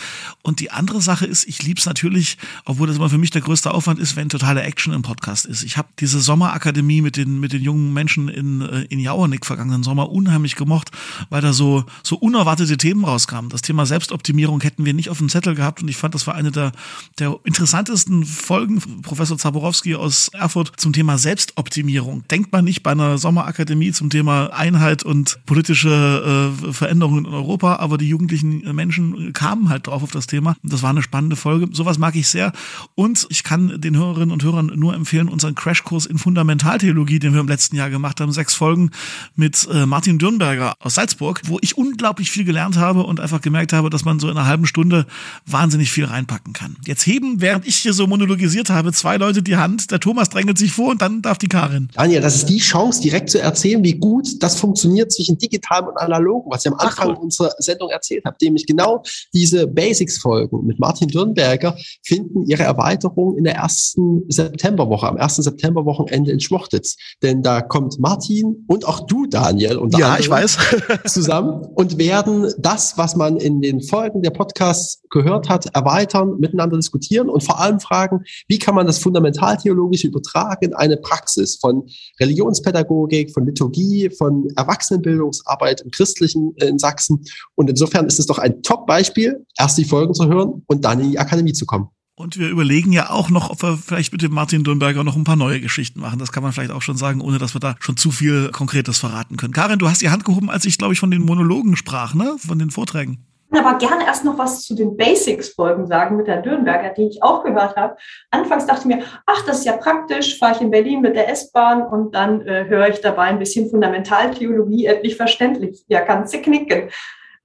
Und 0.43 0.61
die 0.61 0.71
andere 0.71 1.01
Sache 1.01 1.25
ist, 1.25 1.45
ich 1.45 1.61
liebe 1.61 1.77
es 1.77 1.85
natürlich, 1.85 2.37
obwohl 2.63 2.87
das 2.87 2.95
immer 2.95 3.09
für 3.09 3.17
mich 3.17 3.31
der 3.31 3.41
größte 3.41 3.73
Aufwand 3.73 3.99
ist, 3.99 4.15
wenn 4.15 4.29
totale 4.29 4.61
Action 4.63 4.93
im 4.93 5.01
Podcast 5.01 5.45
ist. 5.45 5.63
Ich 5.63 5.75
habe 5.75 5.89
diese 5.99 6.21
Sommerakademie 6.21 7.01
mit 7.01 7.17
den, 7.17 7.41
mit 7.41 7.51
den 7.51 7.61
jungen 7.61 7.91
Menschen 7.91 8.29
in, 8.29 8.61
äh, 8.61 8.83
in 8.83 8.99
Jauernick 8.99 9.45
vergangenen 9.45 9.83
Sommer 9.83 10.09
unheimlich 10.09 10.55
gemocht, 10.55 10.91
weil 11.29 11.41
da 11.41 11.51
so, 11.51 11.83
so 12.01 12.15
unerwartete 12.15 12.77
Themen 12.77 13.03
rauskamen. 13.03 13.49
Das 13.49 13.61
Thema 13.61 13.85
Selbstoptimierung 13.85 14.61
hätten 14.61 14.85
wir 14.85 14.93
nicht 14.93 15.09
auf 15.09 15.17
dem 15.17 15.27
Zettel 15.27 15.53
gehabt 15.53 15.81
und 15.81 15.89
ich 15.89 15.97
fand, 15.97 16.15
das 16.15 16.27
war 16.27 16.35
eine 16.35 16.51
der, 16.51 16.71
der 17.19 17.37
interessantesten 17.43 18.23
Folgen. 18.23 19.01
Professor 19.01 19.37
Zaborowski 19.37 19.95
aus 19.95 20.29
Erfurt 20.29 20.71
zum 20.77 20.93
Thema 20.93 21.17
Selbstoptimierung. 21.17 22.23
Denkt 22.29 22.53
man 22.53 22.63
nicht 22.63 22.83
bei 22.83 22.91
einer 22.91 23.17
Sommerakademie 23.17 23.91
zum 23.91 24.09
Thema 24.09 24.47
Einheit 24.53 25.03
und 25.03 25.39
politische 25.45 26.53
äh, 26.63 26.71
Veränderung 26.71 27.16
Veränderungen 27.17 27.25
in 27.25 27.33
Europa, 27.33 27.77
aber 27.77 27.97
die 27.97 28.07
jugendlichen 28.07 28.75
Menschen 28.75 29.33
kamen 29.33 29.69
halt 29.69 29.87
drauf 29.87 30.03
auf 30.03 30.11
das 30.11 30.27
Thema. 30.27 30.55
Das 30.63 30.83
war 30.83 30.91
eine 30.91 31.01
spannende 31.01 31.35
Folge. 31.35 31.67
Sowas 31.71 31.97
mag 31.97 32.15
ich 32.15 32.27
sehr. 32.27 32.51
Und 32.95 33.27
ich 33.29 33.43
kann 33.43 33.79
den 33.81 33.97
Hörerinnen 33.97 34.31
und 34.31 34.43
Hörern 34.43 34.71
nur 34.75 34.93
empfehlen, 34.93 35.27
unseren 35.27 35.55
Crashkurs 35.55 36.05
in 36.05 36.17
Fundamentaltheologie, 36.17 37.19
den 37.19 37.33
wir 37.33 37.41
im 37.41 37.47
letzten 37.47 37.75
Jahr 37.75 37.89
gemacht 37.89 38.21
haben, 38.21 38.31
sechs 38.31 38.53
Folgen 38.53 38.91
mit 39.35 39.67
äh, 39.71 39.85
Martin 39.85 40.19
Dürnberger 40.19 40.73
aus 40.79 40.95
Salzburg, 40.95 41.41
wo 41.45 41.57
ich 41.61 41.77
unglaublich 41.77 42.31
viel 42.31 42.43
gelernt 42.43 42.77
habe 42.77 43.03
und 43.03 43.19
einfach 43.19 43.41
gemerkt 43.41 43.73
habe, 43.73 43.89
dass 43.89 44.05
man 44.05 44.19
so 44.19 44.29
in 44.29 44.37
einer 44.37 44.47
halben 44.47 44.65
Stunde 44.65 45.05
wahnsinnig 45.45 45.91
viel 45.91 46.05
reinpacken 46.05 46.53
kann. 46.53 46.77
Jetzt 46.85 47.05
heben, 47.05 47.41
während 47.41 47.67
ich 47.67 47.77
hier 47.77 47.93
so 47.93 48.07
monologisiert 48.07 48.69
habe, 48.69 48.91
zwei 48.93 49.17
Leute 49.17 49.41
die 49.41 49.57
Hand. 49.57 49.91
Der 49.91 49.99
Thomas 49.99 50.29
drängelt 50.29 50.57
sich 50.57 50.71
vor 50.71 50.91
und 50.91 51.01
dann 51.01 51.21
darf 51.21 51.37
die 51.37 51.47
Karin. 51.47 51.89
Daniel, 51.93 52.21
das 52.21 52.35
ist 52.35 52.49
die 52.49 52.59
Chance, 52.59 53.01
direkt 53.01 53.29
zu 53.29 53.41
erzählen, 53.41 53.83
wie 53.83 53.93
gut 53.93 54.41
das 54.41 54.59
funktioniert 54.59 55.11
zwischen 55.11 55.37
digitalem 55.37 55.87
und 55.87 55.97
analogem, 55.97 56.51
was 56.51 56.65
ich 56.65 56.71
am 56.71 56.79
Anfang 56.79 57.06
Anfang 57.09 57.23
unserer 57.23 57.51
Sendung 57.57 57.89
erzählt 57.89 58.25
habe, 58.25 58.37
nämlich 58.41 58.65
genau 58.65 59.03
diese 59.33 59.67
Basics-Folgen 59.67 60.65
mit 60.65 60.79
Martin 60.79 61.07
Dürnberger 61.07 61.77
finden 62.03 62.45
ihre 62.47 62.63
Erweiterung 62.63 63.37
in 63.37 63.43
der 63.43 63.55
ersten 63.55 64.23
Septemberwoche, 64.29 65.07
am 65.07 65.17
ersten 65.17 65.43
Septemberwochenende 65.43 66.31
in 66.31 66.39
Schmochtitz. 66.39 66.97
Denn 67.21 67.41
da 67.41 67.61
kommt 67.61 67.99
Martin 67.99 68.65
und 68.67 68.87
auch 68.87 69.05
du, 69.05 69.25
Daniel, 69.25 69.77
und 69.77 69.97
ja, 69.97 70.17
ich 70.19 70.29
weiß. 70.29 70.57
zusammen 71.07 71.65
und 71.75 71.97
werden 71.97 72.51
das, 72.57 72.97
was 72.97 73.15
man 73.15 73.37
in 73.37 73.61
den 73.61 73.81
Folgen 73.81 74.21
der 74.21 74.31
Podcasts 74.31 75.01
gehört 75.09 75.49
hat, 75.49 75.67
erweitern, 75.75 76.37
miteinander 76.39 76.75
diskutieren 76.77 77.29
und 77.29 77.43
vor 77.43 77.59
allem 77.59 77.79
fragen, 77.79 78.23
wie 78.47 78.59
kann 78.59 78.75
man 78.75 78.87
das 78.87 78.99
Fundamentaltheologische 78.99 80.07
übertragen 80.07 80.65
in 80.65 80.73
eine 80.73 80.97
Praxis 80.97 81.57
von 81.59 81.87
Religionspädagogik, 82.19 83.33
von 83.33 83.45
Liturgie, 83.45 84.09
von 84.09 84.47
Erwachsenenbildungsarbeit 84.55 85.81
im 85.81 85.91
Christlichen 85.91 86.53
äh, 86.57 86.67
in 86.67 86.79
Sachsen 86.79 86.96
wachsen. 86.97 87.23
Und 87.55 87.69
insofern 87.69 88.05
ist 88.07 88.19
es 88.19 88.25
doch 88.25 88.39
ein 88.39 88.61
Top-Beispiel, 88.63 89.45
erst 89.57 89.77
die 89.77 89.85
Folgen 89.85 90.13
zu 90.13 90.27
hören 90.27 90.63
und 90.65 90.83
dann 90.83 90.99
in 90.99 91.11
die 91.11 91.19
Akademie 91.19 91.53
zu 91.53 91.65
kommen. 91.65 91.87
Und 92.15 92.39
wir 92.39 92.49
überlegen 92.49 92.91
ja 92.91 93.11
auch 93.11 93.29
noch, 93.29 93.51
ob 93.51 93.61
wir 93.61 93.77
vielleicht 93.77 94.11
mit 94.11 94.23
dem 94.23 94.33
Martin 94.33 94.63
Dürnberger 94.63 95.03
noch 95.03 95.15
ein 95.15 95.23
paar 95.23 95.35
neue 95.35 95.61
Geschichten 95.61 95.99
machen. 95.99 96.17
Das 96.17 96.31
kann 96.31 96.41
man 96.41 96.51
vielleicht 96.51 96.71
auch 96.71 96.81
schon 96.81 96.97
sagen, 96.97 97.21
ohne 97.21 97.37
dass 97.37 97.53
wir 97.53 97.59
da 97.59 97.75
schon 97.79 97.95
zu 97.95 98.09
viel 98.09 98.49
Konkretes 98.49 98.97
verraten 98.97 99.37
können. 99.37 99.53
Karin, 99.53 99.77
du 99.77 99.87
hast 99.87 100.01
die 100.01 100.09
Hand 100.09 100.25
gehoben, 100.25 100.49
als 100.49 100.65
ich, 100.65 100.79
glaube 100.79 100.93
ich, 100.93 100.99
von 100.99 101.11
den 101.11 101.21
Monologen 101.21 101.75
sprach, 101.75 102.15
ne? 102.15 102.35
Von 102.39 102.57
den 102.57 102.71
Vorträgen 102.71 103.19
aber 103.51 103.77
gerne 103.77 104.05
erst 104.05 104.25
noch 104.25 104.37
was 104.37 104.63
zu 104.63 104.75
den 104.75 104.97
Basics-Folgen 104.97 105.87
sagen 105.87 106.17
mit 106.17 106.27
der 106.27 106.41
Dürnberger, 106.41 106.89
die 106.89 107.07
ich 107.07 107.23
auch 107.23 107.43
gehört 107.43 107.75
habe. 107.75 107.95
Anfangs 108.31 108.65
dachte 108.65 108.81
ich 108.81 108.95
mir, 108.95 109.03
ach, 109.25 109.45
das 109.45 109.59
ist 109.59 109.65
ja 109.65 109.77
praktisch, 109.77 110.37
fahre 110.37 110.55
ich 110.55 110.61
in 110.61 110.71
Berlin 110.71 111.01
mit 111.01 111.15
der 111.15 111.29
S-Bahn 111.29 111.81
und 111.83 112.13
dann 112.13 112.45
äh, 112.45 112.65
höre 112.67 112.89
ich 112.89 113.01
dabei 113.01 113.23
ein 113.23 113.39
bisschen 113.39 113.69
Fundamentaltheologie, 113.69 114.85
endlich 114.85 115.15
verständlich. 115.15 115.85
Ja, 115.87 116.01
kannst 116.01 116.33
du 116.33 116.41
knicken. 116.41 116.89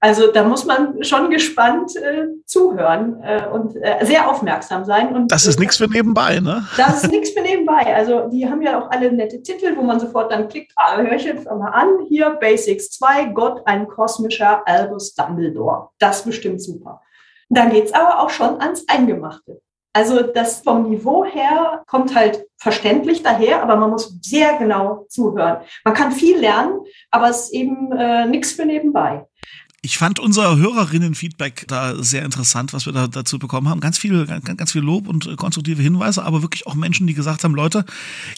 Also 0.05 0.33
da 0.33 0.43
muss 0.43 0.65
man 0.65 1.05
schon 1.05 1.31
gespannt 1.31 1.95
äh, 1.95 2.27
zuhören 2.45 3.23
äh, 3.23 3.47
und 3.47 3.77
äh, 3.77 4.05
sehr 4.05 4.29
aufmerksam 4.29 4.85
sein. 4.85 5.15
Und, 5.15 5.31
das 5.31 5.47
ist 5.47 5.61
nichts 5.61 5.77
für 5.77 5.87
nebenbei, 5.87 6.41
ne? 6.41 6.67
Das 6.77 7.05
ist 7.05 7.13
nichts 7.13 7.31
für 7.31 7.41
nebenbei. 7.41 7.95
Also 7.95 8.29
die 8.29 8.51
haben 8.51 8.63
ja 8.63 8.81
auch 8.81 8.91
alle 8.91 9.13
nette 9.13 9.41
Titel, 9.45 9.77
wo 9.77 9.83
man 9.83 10.01
sofort 10.01 10.33
dann 10.33 10.49
klickt, 10.49 10.73
ah, 10.75 10.97
höre 10.97 11.13
ich 11.13 11.23
jetzt 11.23 11.45
mal 11.45 11.69
an, 11.69 11.89
hier 12.09 12.31
Basics 12.31 12.91
2, 12.91 13.27
Gott, 13.27 13.63
ein 13.65 13.87
kosmischer 13.87 14.67
Albus 14.67 15.15
Dumbledore. 15.15 15.91
Das 16.01 16.25
bestimmt 16.25 16.61
super. 16.61 17.01
Dann 17.49 17.71
geht's 17.71 17.95
aber 17.95 18.23
auch 18.23 18.31
schon 18.31 18.61
ans 18.61 18.85
Eingemachte. 18.89 19.61
Also 19.93 20.23
das 20.23 20.63
vom 20.63 20.91
Niveau 20.91 21.25
her 21.25 21.85
kommt 21.87 22.17
halt 22.17 22.45
verständlich 22.57 23.23
daher, 23.23 23.63
aber 23.63 23.77
man 23.77 23.91
muss 23.91 24.19
sehr 24.21 24.57
genau 24.59 25.07
zuhören. 25.09 25.59
Man 25.85 25.95
kann 25.95 26.11
viel 26.11 26.41
lernen, 26.41 26.81
aber 27.13 27.29
es 27.29 27.45
ist 27.45 27.53
eben 27.53 27.93
äh, 27.93 28.27
nichts 28.27 28.53
für 28.53 28.65
nebenbei. 28.65 29.27
Ich 29.85 29.99
fand 29.99 30.21
unser 30.21 30.59
Hörerinnen-Feedback 30.59 31.65
da 31.67 32.01
sehr 32.01 32.25
interessant, 32.25 32.73
was 32.73 32.87
wir 32.87 32.93
da 32.93 33.09
dazu 33.09 33.41
bekommen 33.41 33.69
haben. 33.69 33.81
Ganz 33.81 33.99
viel, 33.99 34.27
ganz, 34.27 34.45
ganz 34.45 34.71
viel 34.71 34.81
Lob 34.81 35.09
und 35.09 35.37
konstruktive 35.37 35.83
Hinweise, 35.83 36.25
aber 36.25 36.41
wirklich 36.41 36.69
auch 36.69 36.77
Menschen, 36.77 37.09
die 37.09 37.15
gesagt 37.15 37.43
haben, 37.43 37.57
Leute, 37.57 37.85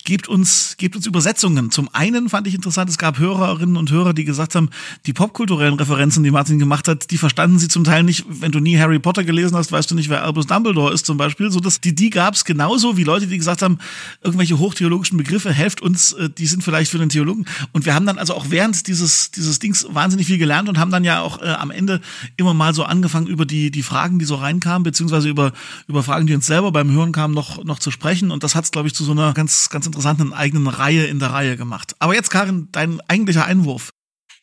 gebt 0.07 0.27
uns, 0.27 0.77
gebt 0.79 0.97
uns 0.97 1.05
Übersetzungen. 1.05 1.71
Zum 1.71 1.91
einen 1.93 2.31
fand 2.31 2.47
ich 2.47 2.55
interessant, 2.55 2.89
es 2.89 2.97
gab 2.97 3.19
Hörerinnen 3.19 3.77
und 3.77 3.91
Hörer, 3.91 4.15
die 4.15 4.25
gesagt 4.25 4.55
haben, 4.55 4.71
die 5.05 5.13
popkulturellen 5.13 5.75
Referenzen, 5.75 6.25
die 6.25 6.31
Martin 6.31 6.59
gemacht 6.59 6.89
hat, 6.89 7.11
die 7.11 7.19
verstanden 7.19 7.59
sie 7.59 7.69
zum 7.69 7.85
Teil 7.85 8.05
nicht. 8.05 8.25
Wenn 8.27 8.51
du 8.51 8.59
nie 8.59 8.79
Harry 8.79 8.99
Potter 8.99 9.23
gelesen 9.23 9.55
hast, 9.55 9.71
weißt 9.71 9.91
du 9.91 9.95
nicht, 9.97 10.09
wer 10.09 10.25
Albus 10.25 10.47
Dumbledore 10.47 10.95
ist 10.95 11.05
zum 11.05 11.19
Beispiel. 11.19 11.51
So, 11.51 11.61
dass 11.61 11.79
die, 11.79 11.95
die 11.95 12.09
gab 12.09 12.37
es 12.37 12.47
genauso 12.47 12.97
wie 12.97 13.05
Leute, 13.05 13.27
die 13.27 13.37
gesagt 13.37 13.61
haben, 13.61 13.81
irgendwelche 14.23 14.59
hochtheologischen 14.59 15.19
Begriffe, 15.19 15.53
helft 15.53 15.83
uns, 15.83 16.15
äh, 16.15 16.31
die 16.31 16.47
sind 16.47 16.65
vielleicht 16.65 16.91
für 16.91 16.99
den 16.99 17.11
Theologen. 17.11 17.45
Und 17.73 17.85
wir 17.85 17.95
haben 17.95 18.07
dann 18.07 18.17
also 18.17 18.33
auch 18.33 18.47
während 18.49 18.87
dieses, 18.87 19.31
dieses 19.31 19.59
Dings 19.59 19.87
wahnsinnig 19.91 20.27
viel 20.27 20.39
gelernt 20.39 20.71
und 20.71 20.79
haben 20.79 20.91
dann 20.91 21.05
ja 21.05 21.21
auch 21.21 21.34
auch 21.35 21.43
äh, 21.43 21.49
am 21.49 21.71
Ende 21.71 22.01
immer 22.37 22.55
mal 22.55 22.75
so 22.75 22.85
angefangen, 22.85 23.27
über 23.27 23.45
die, 23.45 23.71
die 23.71 23.83
Fragen, 23.83 24.19
die 24.19 24.25
so 24.25 24.37
reinkamen, 24.37 24.83
beziehungsweise 24.83 25.29
über, 25.29 25.53
über 25.87 26.03
Fragen, 26.03 26.27
die 26.27 26.35
uns 26.35 26.47
selber 26.47 26.73
beim 26.73 26.91
Hören 26.91 27.13
kamen, 27.13 27.35
noch, 27.35 27.63
noch 27.65 27.79
zu 27.79 27.91
sprechen. 27.91 28.31
Und 28.31 28.45
das 28.45 28.55
hat 28.55 28.65
es, 28.65 28.71
glaube 28.71 28.89
ich, 28.89 28.95
zu 28.95 29.05
so 29.05 29.13
einer 29.13 29.33
ganz, 29.35 29.71
ganz 29.71 29.87
interessanten 29.87 30.33
eigenen 30.33 30.67
Reihe 30.67 31.05
in 31.05 31.19
der 31.19 31.31
Reihe 31.31 31.57
gemacht. 31.57 31.95
Aber 31.99 32.15
jetzt, 32.15 32.31
Karin, 32.31 32.69
dein 32.73 33.01
eigentlicher 33.09 33.45
Einwurf. 33.45 33.91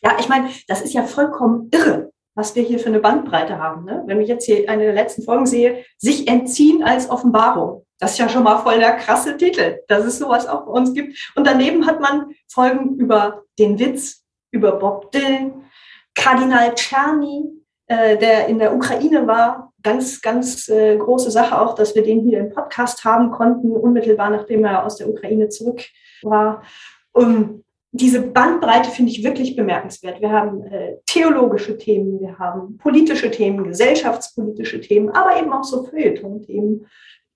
Ja, 0.03 0.17
ich 0.19 0.27
meine, 0.27 0.49
das 0.67 0.81
ist 0.81 0.93
ja 0.93 1.03
vollkommen 1.03 1.69
irre, 1.71 2.11
was 2.35 2.55
wir 2.55 2.63
hier 2.63 2.79
für 2.79 2.87
eine 2.87 2.99
Bandbreite 2.99 3.57
haben. 3.57 3.85
Ne? 3.85 4.03
Wenn 4.07 4.19
ich 4.19 4.27
jetzt 4.27 4.45
hier 4.45 4.69
eine 4.69 4.83
der 4.83 4.93
letzten 4.93 5.23
Folgen 5.23 5.45
sehe, 5.45 5.83
sich 5.97 6.27
entziehen 6.27 6.83
als 6.83 7.09
Offenbarung. 7.09 7.85
Das 7.99 8.13
ist 8.13 8.17
ja 8.17 8.29
schon 8.29 8.43
mal 8.43 8.57
voll 8.63 8.79
der 8.79 8.93
krasse 8.93 9.37
Titel, 9.37 9.77
dass 9.87 10.05
es 10.05 10.17
sowas 10.17 10.47
auch 10.47 10.65
bei 10.65 10.71
uns 10.71 10.93
gibt. 10.93 11.31
Und 11.35 11.45
daneben 11.45 11.85
hat 11.85 12.01
man 12.01 12.25
Folgen 12.51 12.95
über 12.95 13.43
den 13.59 13.77
Witz, 13.77 14.23
über 14.51 14.71
Bob 14.73 15.11
Dylan, 15.11 15.65
Kardinal 16.15 16.73
Czerny, 16.75 17.43
äh, 17.87 18.17
der 18.17 18.47
in 18.47 18.59
der 18.59 18.75
Ukraine 18.75 19.27
war, 19.27 19.71
ganz, 19.83 20.21
ganz 20.21 20.69
äh, 20.69 20.97
große 20.97 21.31
Sache 21.31 21.59
auch, 21.59 21.75
dass 21.75 21.95
wir 21.95 22.03
den 22.03 22.21
hier 22.21 22.39
im 22.39 22.49
Podcast 22.49 23.03
haben 23.03 23.31
konnten, 23.31 23.71
unmittelbar 23.71 24.29
nachdem 24.29 24.65
er 24.65 24.85
aus 24.85 24.97
der 24.97 25.09
Ukraine 25.09 25.49
zurück 25.49 25.81
war. 26.21 26.63
Um, 27.13 27.63
diese 27.93 28.21
Bandbreite 28.21 28.89
finde 28.89 29.11
ich 29.11 29.23
wirklich 29.23 29.55
bemerkenswert. 29.55 30.21
Wir 30.21 30.31
haben 30.31 30.63
äh, 30.63 30.95
theologische 31.05 31.77
Themen, 31.77 32.21
wir 32.21 32.39
haben 32.39 32.77
politische 32.77 33.29
Themen, 33.31 33.65
gesellschaftspolitische 33.65 34.79
Themen, 34.79 35.09
aber 35.09 35.37
eben 35.37 35.51
auch 35.51 35.65
so 35.65 35.83
Feuilleton-Themen. 35.83 36.87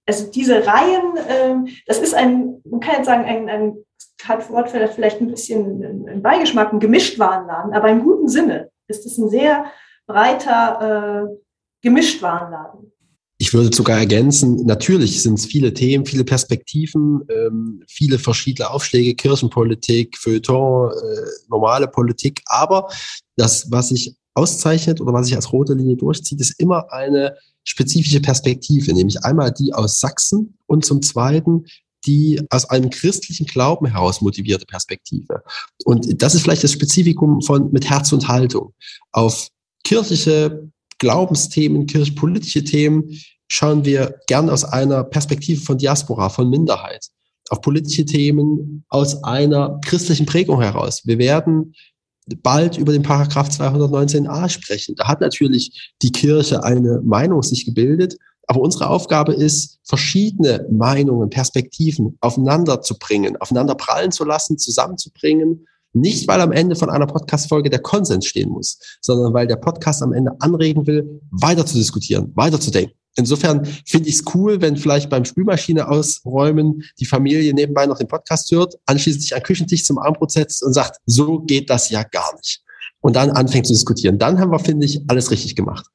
Also 0.05 0.31
diese 0.31 0.65
Reihen, 0.65 1.17
äh, 1.17 1.71
das 1.87 1.99
ist 1.99 2.13
ein, 2.13 2.61
man 2.63 2.79
kann 2.79 2.95
jetzt 2.97 3.07
sagen, 3.07 3.25
ein, 3.25 3.49
ein 3.49 3.84
hat 4.23 4.49
Wort 4.49 4.69
vielleicht 4.69 5.21
ein 5.21 5.27
bisschen 5.27 5.83
einen 5.83 6.21
Beigeschmack, 6.21 6.73
ein 6.73 6.79
Gemischtwarenladen, 6.79 7.73
aber 7.73 7.89
im 7.89 8.03
guten 8.03 8.27
Sinne 8.27 8.69
ist 8.87 9.05
es 9.05 9.17
ein 9.17 9.29
sehr 9.29 9.65
breiter 10.07 11.27
äh, 11.31 11.35
Gemischtwarenladen. 11.81 12.91
Ich 13.37 13.53
würde 13.53 13.75
sogar 13.75 13.99
ergänzen, 13.99 14.65
natürlich 14.65 15.21
sind 15.21 15.37
es 15.37 15.45
viele 15.45 15.73
Themen, 15.73 16.05
viele 16.05 16.23
Perspektiven, 16.23 17.27
ähm, 17.29 17.83
viele 17.87 18.17
verschiedene 18.17 18.69
Aufschläge, 18.69 19.13
Kirchenpolitik, 19.13 20.17
Feuilleton, 20.17 20.91
äh, 20.91 21.25
normale 21.49 21.87
Politik, 21.87 22.41
aber 22.45 22.89
das, 23.35 23.69
was 23.71 23.89
sich 23.89 24.15
auszeichnet 24.35 25.01
oder 25.01 25.11
was 25.11 25.27
sich 25.27 25.35
als 25.35 25.51
rote 25.51 25.73
Linie 25.73 25.97
durchzieht, 25.97 26.39
ist 26.39 26.59
immer 26.59 26.91
eine 26.93 27.35
spezifische 27.65 28.21
Perspektive, 28.21 28.93
nämlich 28.93 29.23
einmal 29.23 29.51
die 29.51 29.73
aus 29.73 29.99
Sachsen 29.99 30.57
und 30.67 30.85
zum 30.85 31.01
Zweiten 31.01 31.65
die 32.05 32.41
aus 32.49 32.69
einem 32.69 32.89
christlichen 32.89 33.45
Glauben 33.45 33.87
heraus 33.87 34.21
motivierte 34.21 34.65
Perspektive. 34.65 35.43
Und 35.85 36.21
das 36.21 36.35
ist 36.35 36.43
vielleicht 36.43 36.63
das 36.63 36.71
Spezifikum 36.71 37.41
von 37.41 37.71
mit 37.71 37.89
Herz 37.89 38.11
und 38.11 38.27
Haltung. 38.27 38.73
Auf 39.11 39.49
kirchliche 39.83 40.69
Glaubensthemen, 40.97 41.87
kirchpolitische 41.87 42.63
Themen 42.63 43.03
schauen 43.47 43.85
wir 43.85 44.19
gern 44.27 44.49
aus 44.49 44.63
einer 44.63 45.03
Perspektive 45.03 45.61
von 45.61 45.77
Diaspora, 45.77 46.29
von 46.29 46.49
Minderheit. 46.49 47.07
Auf 47.49 47.61
politische 47.61 48.05
Themen 48.05 48.85
aus 48.89 49.23
einer 49.23 49.79
christlichen 49.85 50.25
Prägung 50.25 50.61
heraus. 50.61 51.01
Wir 51.05 51.19
werden 51.19 51.73
bald 52.41 52.77
über 52.77 52.91
den 52.91 53.03
Paragraph 53.03 53.49
219a 53.49 54.49
sprechen. 54.49 54.95
Da 54.95 55.07
hat 55.07 55.21
natürlich 55.21 55.93
die 56.01 56.11
Kirche 56.11 56.63
eine 56.63 57.01
Meinung 57.03 57.43
sich 57.43 57.65
gebildet 57.65 58.17
aber 58.47 58.61
unsere 58.61 58.89
Aufgabe 58.89 59.33
ist, 59.33 59.79
verschiedene 59.83 60.65
Meinungen, 60.71 61.29
Perspektiven 61.29 62.17
aufeinander 62.21 62.81
zu 62.81 62.97
bringen, 62.97 63.37
aufeinander 63.37 63.75
prallen 63.75 64.11
zu 64.11 64.25
lassen, 64.25 64.57
zusammenzubringen. 64.57 65.67
Nicht, 65.93 66.27
weil 66.27 66.41
am 66.41 66.51
Ende 66.51 66.75
von 66.75 66.89
einer 66.89 67.07
Podcast-Folge 67.07 67.69
der 67.69 67.79
Konsens 67.79 68.25
stehen 68.25 68.49
muss, 68.49 68.79
sondern 69.01 69.33
weil 69.33 69.47
der 69.47 69.55
Podcast 69.55 70.03
am 70.03 70.11
Ende 70.11 70.31
anregen 70.39 70.85
will, 70.87 71.21
weiter 71.31 71.65
zu 71.65 71.77
diskutieren, 71.77 72.31
weiter 72.35 72.59
zu 72.59 72.69
denken. 72.69 72.93
Insofern 73.17 73.65
finde 73.85 74.09
ich 74.09 74.15
es 74.15 74.23
cool, 74.33 74.59
wenn 74.59 74.75
vielleicht 74.75 75.09
beim 75.09 75.23
Spülmaschine 75.23 75.87
ausräumen 75.87 76.83
die 76.99 77.05
Familie 77.05 77.53
nebenbei 77.53 77.85
noch 77.85 77.97
den 77.97 78.09
Podcast 78.09 78.51
hört, 78.51 78.75
anschließend 78.85 79.23
sich 79.23 79.35
an 79.35 79.41
Küchentisch 79.41 79.85
zum 79.85 79.97
Abendbrot 79.97 80.31
setzt 80.31 80.61
und 80.63 80.73
sagt, 80.73 80.99
so 81.05 81.39
geht 81.39 81.69
das 81.69 81.89
ja 81.89 82.03
gar 82.03 82.35
nicht. 82.35 82.61
Und 82.99 83.15
dann 83.15 83.31
anfängt 83.31 83.67
zu 83.67 83.73
diskutieren. 83.73 84.19
Dann 84.19 84.37
haben 84.37 84.51
wir, 84.51 84.59
finde 84.59 84.85
ich, 84.85 85.01
alles 85.07 85.31
richtig 85.31 85.55
gemacht. 85.55 85.85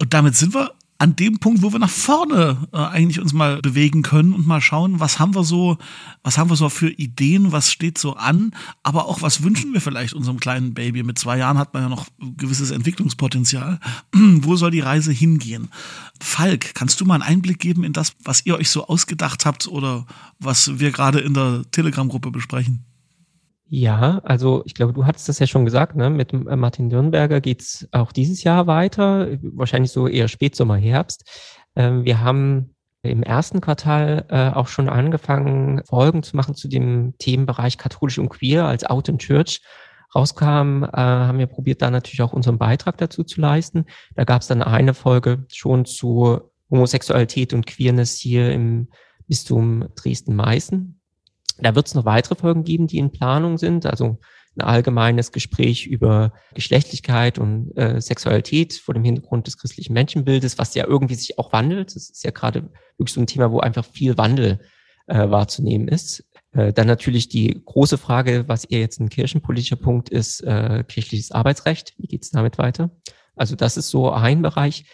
Und 0.00 0.14
damit 0.14 0.36
sind 0.36 0.54
wir 0.54 0.70
an 1.00 1.14
dem 1.14 1.38
Punkt, 1.38 1.62
wo 1.62 1.72
wir 1.72 1.78
nach 1.78 1.88
vorne 1.88 2.68
äh, 2.72 2.76
eigentlich 2.76 3.20
uns 3.20 3.32
mal 3.32 3.60
bewegen 3.62 4.02
können 4.02 4.32
und 4.32 4.48
mal 4.48 4.60
schauen, 4.60 4.98
was 4.98 5.20
haben 5.20 5.34
wir 5.36 5.44
so, 5.44 5.78
was 6.24 6.38
haben 6.38 6.50
wir 6.50 6.56
so 6.56 6.68
für 6.68 6.90
Ideen, 6.90 7.52
was 7.52 7.70
steht 7.70 7.98
so 7.98 8.14
an, 8.14 8.52
aber 8.82 9.06
auch 9.06 9.22
was 9.22 9.44
wünschen 9.44 9.72
wir 9.72 9.80
vielleicht 9.80 10.12
unserem 10.12 10.40
kleinen 10.40 10.74
Baby. 10.74 11.04
Mit 11.04 11.16
zwei 11.16 11.38
Jahren 11.38 11.56
hat 11.56 11.72
man 11.72 11.84
ja 11.84 11.88
noch 11.88 12.08
gewisses 12.36 12.72
Entwicklungspotenzial. 12.72 13.78
wo 14.12 14.56
soll 14.56 14.72
die 14.72 14.80
Reise 14.80 15.12
hingehen? 15.12 15.68
Falk, 16.20 16.74
kannst 16.74 17.00
du 17.00 17.04
mal 17.04 17.14
einen 17.14 17.22
Einblick 17.22 17.60
geben 17.60 17.84
in 17.84 17.92
das, 17.92 18.14
was 18.24 18.44
ihr 18.44 18.56
euch 18.56 18.68
so 18.68 18.88
ausgedacht 18.88 19.46
habt 19.46 19.68
oder 19.68 20.04
was 20.40 20.80
wir 20.80 20.90
gerade 20.90 21.20
in 21.20 21.32
der 21.32 21.62
Telegram-Gruppe 21.70 22.32
besprechen? 22.32 22.87
Ja, 23.70 24.20
also 24.24 24.62
ich 24.64 24.74
glaube, 24.74 24.94
du 24.94 25.04
hattest 25.04 25.28
das 25.28 25.38
ja 25.38 25.46
schon 25.46 25.66
gesagt, 25.66 25.94
ne? 25.94 26.08
mit 26.08 26.32
äh, 26.32 26.56
Martin 26.56 26.88
Dürnberger 26.88 27.40
geht's 27.40 27.86
auch 27.92 28.12
dieses 28.12 28.42
Jahr 28.42 28.66
weiter, 28.66 29.28
wahrscheinlich 29.42 29.92
so 29.92 30.08
eher 30.08 30.28
Spätsommer, 30.28 30.76
Herbst. 30.76 31.28
Ähm, 31.76 32.04
wir 32.04 32.20
haben 32.20 32.74
im 33.02 33.22
ersten 33.22 33.60
Quartal 33.60 34.24
äh, 34.30 34.56
auch 34.56 34.68
schon 34.68 34.88
angefangen, 34.88 35.82
Folgen 35.84 36.22
zu 36.22 36.34
machen 36.34 36.54
zu 36.54 36.68
dem 36.68 37.14
Themenbereich 37.18 37.76
katholisch 37.76 38.18
und 38.18 38.30
queer 38.30 38.64
als 38.64 38.84
Out 38.84 39.08
in 39.08 39.18
Church 39.18 39.60
rauskam, 40.14 40.84
äh, 40.84 40.88
haben 40.96 41.38
wir 41.38 41.46
probiert, 41.46 41.82
da 41.82 41.90
natürlich 41.90 42.22
auch 42.22 42.32
unseren 42.32 42.56
Beitrag 42.56 42.96
dazu 42.96 43.22
zu 43.22 43.40
leisten. 43.40 43.84
Da 44.16 44.24
gab 44.24 44.40
es 44.40 44.48
dann 44.48 44.62
eine 44.62 44.94
Folge 44.94 45.44
schon 45.52 45.84
zu 45.84 46.40
Homosexualität 46.70 47.52
und 47.52 47.66
Queerness 47.66 48.16
hier 48.16 48.50
im 48.52 48.88
Bistum 49.26 49.88
Dresden-Meißen. 49.94 50.97
Da 51.60 51.74
wird 51.74 51.86
es 51.86 51.94
noch 51.94 52.04
weitere 52.04 52.34
Folgen 52.34 52.64
geben, 52.64 52.86
die 52.86 52.98
in 52.98 53.10
Planung 53.10 53.58
sind. 53.58 53.86
Also 53.86 54.18
ein 54.56 54.62
allgemeines 54.62 55.32
Gespräch 55.32 55.86
über 55.86 56.32
Geschlechtlichkeit 56.54 57.38
und 57.38 57.76
äh, 57.76 58.00
Sexualität 58.00 58.74
vor 58.74 58.94
dem 58.94 59.04
Hintergrund 59.04 59.46
des 59.46 59.58
christlichen 59.58 59.92
Menschenbildes, 59.92 60.58
was 60.58 60.74
ja 60.74 60.86
irgendwie 60.86 61.14
sich 61.14 61.38
auch 61.38 61.52
wandelt. 61.52 61.94
Das 61.94 62.10
ist 62.10 62.24
ja 62.24 62.30
gerade 62.30 62.70
wirklich 62.96 63.14
so 63.14 63.20
ein 63.20 63.26
Thema, 63.26 63.52
wo 63.52 63.60
einfach 63.60 63.84
viel 63.84 64.18
Wandel 64.18 64.60
äh, 65.06 65.30
wahrzunehmen 65.30 65.88
ist. 65.88 66.24
Äh, 66.52 66.72
dann 66.72 66.86
natürlich 66.86 67.28
die 67.28 67.60
große 67.64 67.98
Frage, 67.98 68.44
was 68.48 68.64
eher 68.64 68.80
jetzt 68.80 69.00
ein 69.00 69.08
kirchenpolitischer 69.10 69.76
Punkt 69.76 70.08
ist, 70.08 70.40
äh, 70.42 70.84
kirchliches 70.86 71.30
Arbeitsrecht. 71.30 71.94
Wie 71.98 72.06
geht 72.06 72.24
es 72.24 72.30
damit 72.30 72.58
weiter? 72.58 72.90
Also 73.36 73.54
das 73.54 73.76
ist 73.76 73.90
so 73.90 74.10
ein 74.10 74.42
Bereich. 74.42 74.84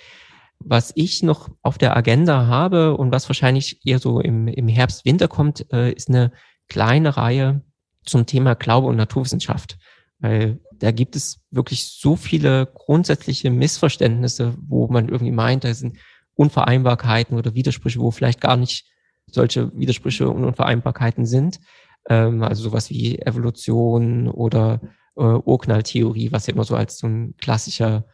Was 0.58 0.92
ich 0.94 1.22
noch 1.22 1.50
auf 1.62 1.78
der 1.78 1.96
Agenda 1.96 2.46
habe 2.46 2.96
und 2.96 3.12
was 3.12 3.28
wahrscheinlich 3.28 3.84
eher 3.84 3.98
so 3.98 4.20
im, 4.20 4.48
im 4.48 4.68
Herbst, 4.68 5.04
Winter 5.04 5.28
kommt, 5.28 5.72
äh, 5.72 5.92
ist 5.92 6.08
eine 6.08 6.32
kleine 6.68 7.16
Reihe 7.16 7.62
zum 8.04 8.26
Thema 8.26 8.54
Glaube 8.54 8.86
und 8.88 8.96
Naturwissenschaft. 8.96 9.78
Weil 10.18 10.60
da 10.72 10.90
gibt 10.90 11.16
es 11.16 11.40
wirklich 11.50 11.86
so 11.86 12.16
viele 12.16 12.66
grundsätzliche 12.66 13.50
Missverständnisse, 13.50 14.54
wo 14.66 14.88
man 14.88 15.08
irgendwie 15.08 15.32
meint, 15.32 15.64
da 15.64 15.74
sind 15.74 15.98
Unvereinbarkeiten 16.34 17.36
oder 17.36 17.54
Widersprüche, 17.54 18.00
wo 18.00 18.10
vielleicht 18.10 18.40
gar 18.40 18.56
nicht 18.56 18.86
solche 19.30 19.76
Widersprüche 19.76 20.28
und 20.28 20.44
Unvereinbarkeiten 20.44 21.26
sind. 21.26 21.60
Ähm, 22.08 22.42
also 22.42 22.62
sowas 22.62 22.90
wie 22.90 23.18
Evolution 23.18 24.28
oder 24.28 24.80
äh, 25.16 25.22
Urknalltheorie, 25.22 26.32
was 26.32 26.46
ja 26.46 26.54
immer 26.54 26.64
so 26.64 26.76
als 26.76 26.98
so 26.98 27.06
ein 27.06 27.34
klassischer 27.38 28.06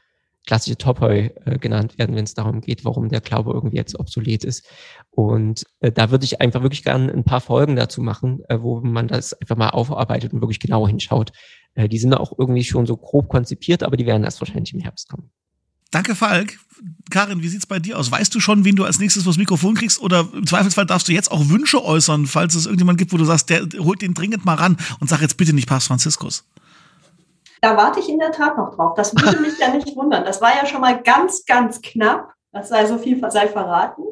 klassische 0.51 0.77
Topoi 0.77 1.31
äh, 1.45 1.59
genannt 1.61 1.97
werden, 1.97 2.17
wenn 2.17 2.25
es 2.25 2.35
darum 2.35 2.61
geht, 2.61 2.85
warum 2.85 3.09
der 3.09 3.21
Glaube 3.21 3.53
irgendwie 3.53 3.77
jetzt 3.77 3.97
obsolet 4.01 4.43
ist. 4.43 4.67
Und 5.11 5.63
äh, 5.79 5.93
da 5.93 6.11
würde 6.11 6.25
ich 6.25 6.41
einfach 6.41 6.63
wirklich 6.63 6.83
gerne 6.83 7.13
ein 7.13 7.23
paar 7.23 7.41
Folgen 7.41 7.77
dazu 7.77 8.03
machen, 8.03 8.41
äh, 8.49 8.61
wo 8.61 8.81
man 8.81 9.07
das 9.07 9.33
einfach 9.33 9.57
mal 9.57 9.69
aufarbeitet 9.69 10.33
und 10.33 10.41
wirklich 10.41 10.59
genauer 10.59 10.89
hinschaut. 10.89 11.31
Äh, 11.75 11.89
die 11.89 11.99
sind 11.99 12.15
auch 12.15 12.37
irgendwie 12.37 12.65
schon 12.65 12.85
so 12.85 12.97
grob 12.97 13.29
konzipiert, 13.29 13.85
aber 13.85 13.97
die 13.97 14.07
werden 14.07 14.25
erst 14.25 14.41
wahrscheinlich 14.41 14.75
im 14.75 14.81
Herbst 14.81 15.09
kommen. 15.09 15.31
Danke, 15.93 16.17
Falk. 16.17 16.59
Karin, 17.11 17.45
wie 17.45 17.49
sieht's 17.49 17.67
bei 17.67 17.79
dir 17.79 17.97
aus? 17.97 18.11
Weißt 18.11 18.35
du 18.35 18.41
schon, 18.41 18.65
wen 18.65 18.75
du 18.75 18.83
als 18.83 18.99
nächstes 18.99 19.23
vors 19.23 19.37
Mikrofon 19.37 19.77
kriegst? 19.77 20.01
Oder 20.01 20.27
im 20.35 20.49
Zweifelsfall 20.49 20.87
darfst 20.87 21.07
du 21.07 21.13
jetzt 21.13 21.31
auch 21.31 21.49
Wünsche 21.49 21.85
äußern, 21.85 22.27
falls 22.27 22.57
es 22.57 22.67
irgendjemand 22.67 22.99
gibt, 22.99 23.13
wo 23.13 23.19
du 23.19 23.25
sagst, 23.25 23.51
der 23.51 23.69
holt 23.79 24.03
den 24.03 24.15
dringend 24.15 24.45
mal 24.45 24.55
ran 24.55 24.79
und 24.99 25.09
sag 25.09 25.21
jetzt 25.21 25.37
bitte 25.37 25.53
nicht 25.53 25.69
Papst 25.69 25.87
Franziskus. 25.87 26.45
Da 27.61 27.77
warte 27.77 28.01
ich 28.01 28.09
in 28.09 28.19
der 28.19 28.33
Tat 28.33 28.57
noch 28.57 28.75
drauf. 28.75 28.95
Das 28.95 29.15
würde 29.15 29.41
mich 29.41 29.59
ja 29.59 29.69
nicht 29.69 29.95
wundern. 29.97 30.25
Das 30.25 30.41
war 30.41 30.55
ja 30.55 30.67
schon 30.67 30.81
mal 30.81 31.01
ganz, 31.03 31.45
ganz 31.45 31.81
knapp. 31.83 32.33
Das 32.53 32.69
sei 32.69 32.87
so 32.87 32.99
viel 32.99 33.21
sei 33.31 33.49
verraten. 33.49 34.03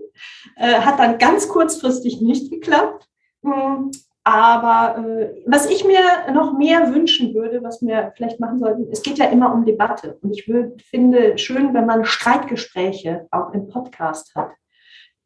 Äh, 0.57 0.81
hat 0.81 0.99
dann 0.99 1.19
ganz 1.19 1.49
kurzfristig 1.49 2.21
nicht 2.21 2.51
geklappt. 2.51 3.09
Hm, 3.43 3.91
aber 4.25 4.99
äh, 4.99 5.43
was 5.47 5.71
ich 5.71 5.85
mir 5.85 6.01
noch 6.33 6.53
mehr 6.53 6.95
wünschen 6.95 7.35
würde, 7.35 7.63
was 7.63 7.81
wir 7.81 8.13
vielleicht 8.15 8.41
machen 8.41 8.59
sollten, 8.59 8.87
es 8.93 9.03
geht 9.03 9.19
ja 9.19 9.27
immer 9.27 9.53
um 9.55 9.65
Debatte. 9.65 10.19
Und 10.23 10.33
ich 10.33 10.47
würd, 10.47 10.83
finde 10.83 11.39
schön, 11.39 11.73
wenn 11.73 11.87
man 11.87 12.05
Streitgespräche 12.05 13.27
auch 13.31 13.53
im 13.55 13.69
Podcast 13.69 14.35
hat. 14.35 14.51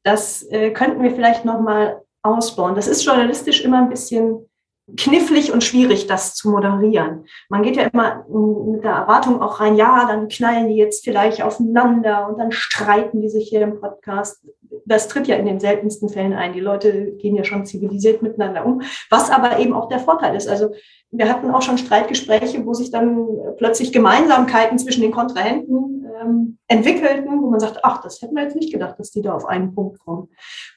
Das 0.04 0.44
äh, 0.50 0.70
könnten 0.70 1.02
wir 1.02 1.10
vielleicht 1.10 1.44
noch 1.44 1.60
mal 1.60 2.02
ausbauen. 2.22 2.76
Das 2.76 2.86
ist 2.86 3.04
journalistisch 3.04 3.64
immer 3.64 3.78
ein 3.78 3.88
bisschen 3.88 4.48
knifflig 4.96 5.52
und 5.52 5.62
schwierig, 5.62 6.06
das 6.06 6.34
zu 6.34 6.50
moderieren. 6.50 7.24
Man 7.48 7.62
geht 7.62 7.76
ja 7.76 7.84
immer 7.84 8.24
mit 8.28 8.82
der 8.84 8.92
Erwartung 8.92 9.40
auch 9.40 9.60
rein, 9.60 9.76
ja, 9.76 10.06
dann 10.06 10.28
knallen 10.28 10.68
die 10.68 10.76
jetzt 10.76 11.04
vielleicht 11.04 11.42
aufeinander 11.42 12.28
und 12.28 12.38
dann 12.38 12.52
streiten 12.52 13.20
die 13.20 13.28
sich 13.28 13.48
hier 13.48 13.62
im 13.62 13.80
Podcast. 13.80 14.44
Das 14.84 15.08
tritt 15.08 15.28
ja 15.28 15.36
in 15.36 15.46
den 15.46 15.60
seltensten 15.60 16.08
Fällen 16.08 16.32
ein. 16.32 16.52
Die 16.52 16.60
Leute 16.60 17.12
gehen 17.12 17.36
ja 17.36 17.44
schon 17.44 17.64
zivilisiert 17.64 18.22
miteinander 18.22 18.66
um, 18.66 18.82
was 19.08 19.30
aber 19.30 19.58
eben 19.58 19.72
auch 19.72 19.88
der 19.88 20.00
Vorteil 20.00 20.34
ist. 20.34 20.48
Also 20.48 20.70
wir 21.10 21.28
hatten 21.28 21.50
auch 21.50 21.62
schon 21.62 21.78
Streitgespräche, 21.78 22.66
wo 22.66 22.74
sich 22.74 22.90
dann 22.90 23.28
plötzlich 23.58 23.92
Gemeinsamkeiten 23.92 24.78
zwischen 24.78 25.02
den 25.02 25.12
Kontrahenten 25.12 26.06
ähm, 26.20 26.58
entwickelten, 26.68 27.40
wo 27.40 27.50
man 27.50 27.60
sagt, 27.60 27.80
ach, 27.84 28.02
das 28.02 28.20
hätten 28.20 28.34
wir 28.34 28.42
jetzt 28.42 28.56
nicht 28.56 28.72
gedacht, 28.72 28.98
dass 28.98 29.10
die 29.12 29.22
da 29.22 29.34
auf 29.34 29.46
einen 29.46 29.74
Punkt 29.74 30.00
kommen. 30.00 30.28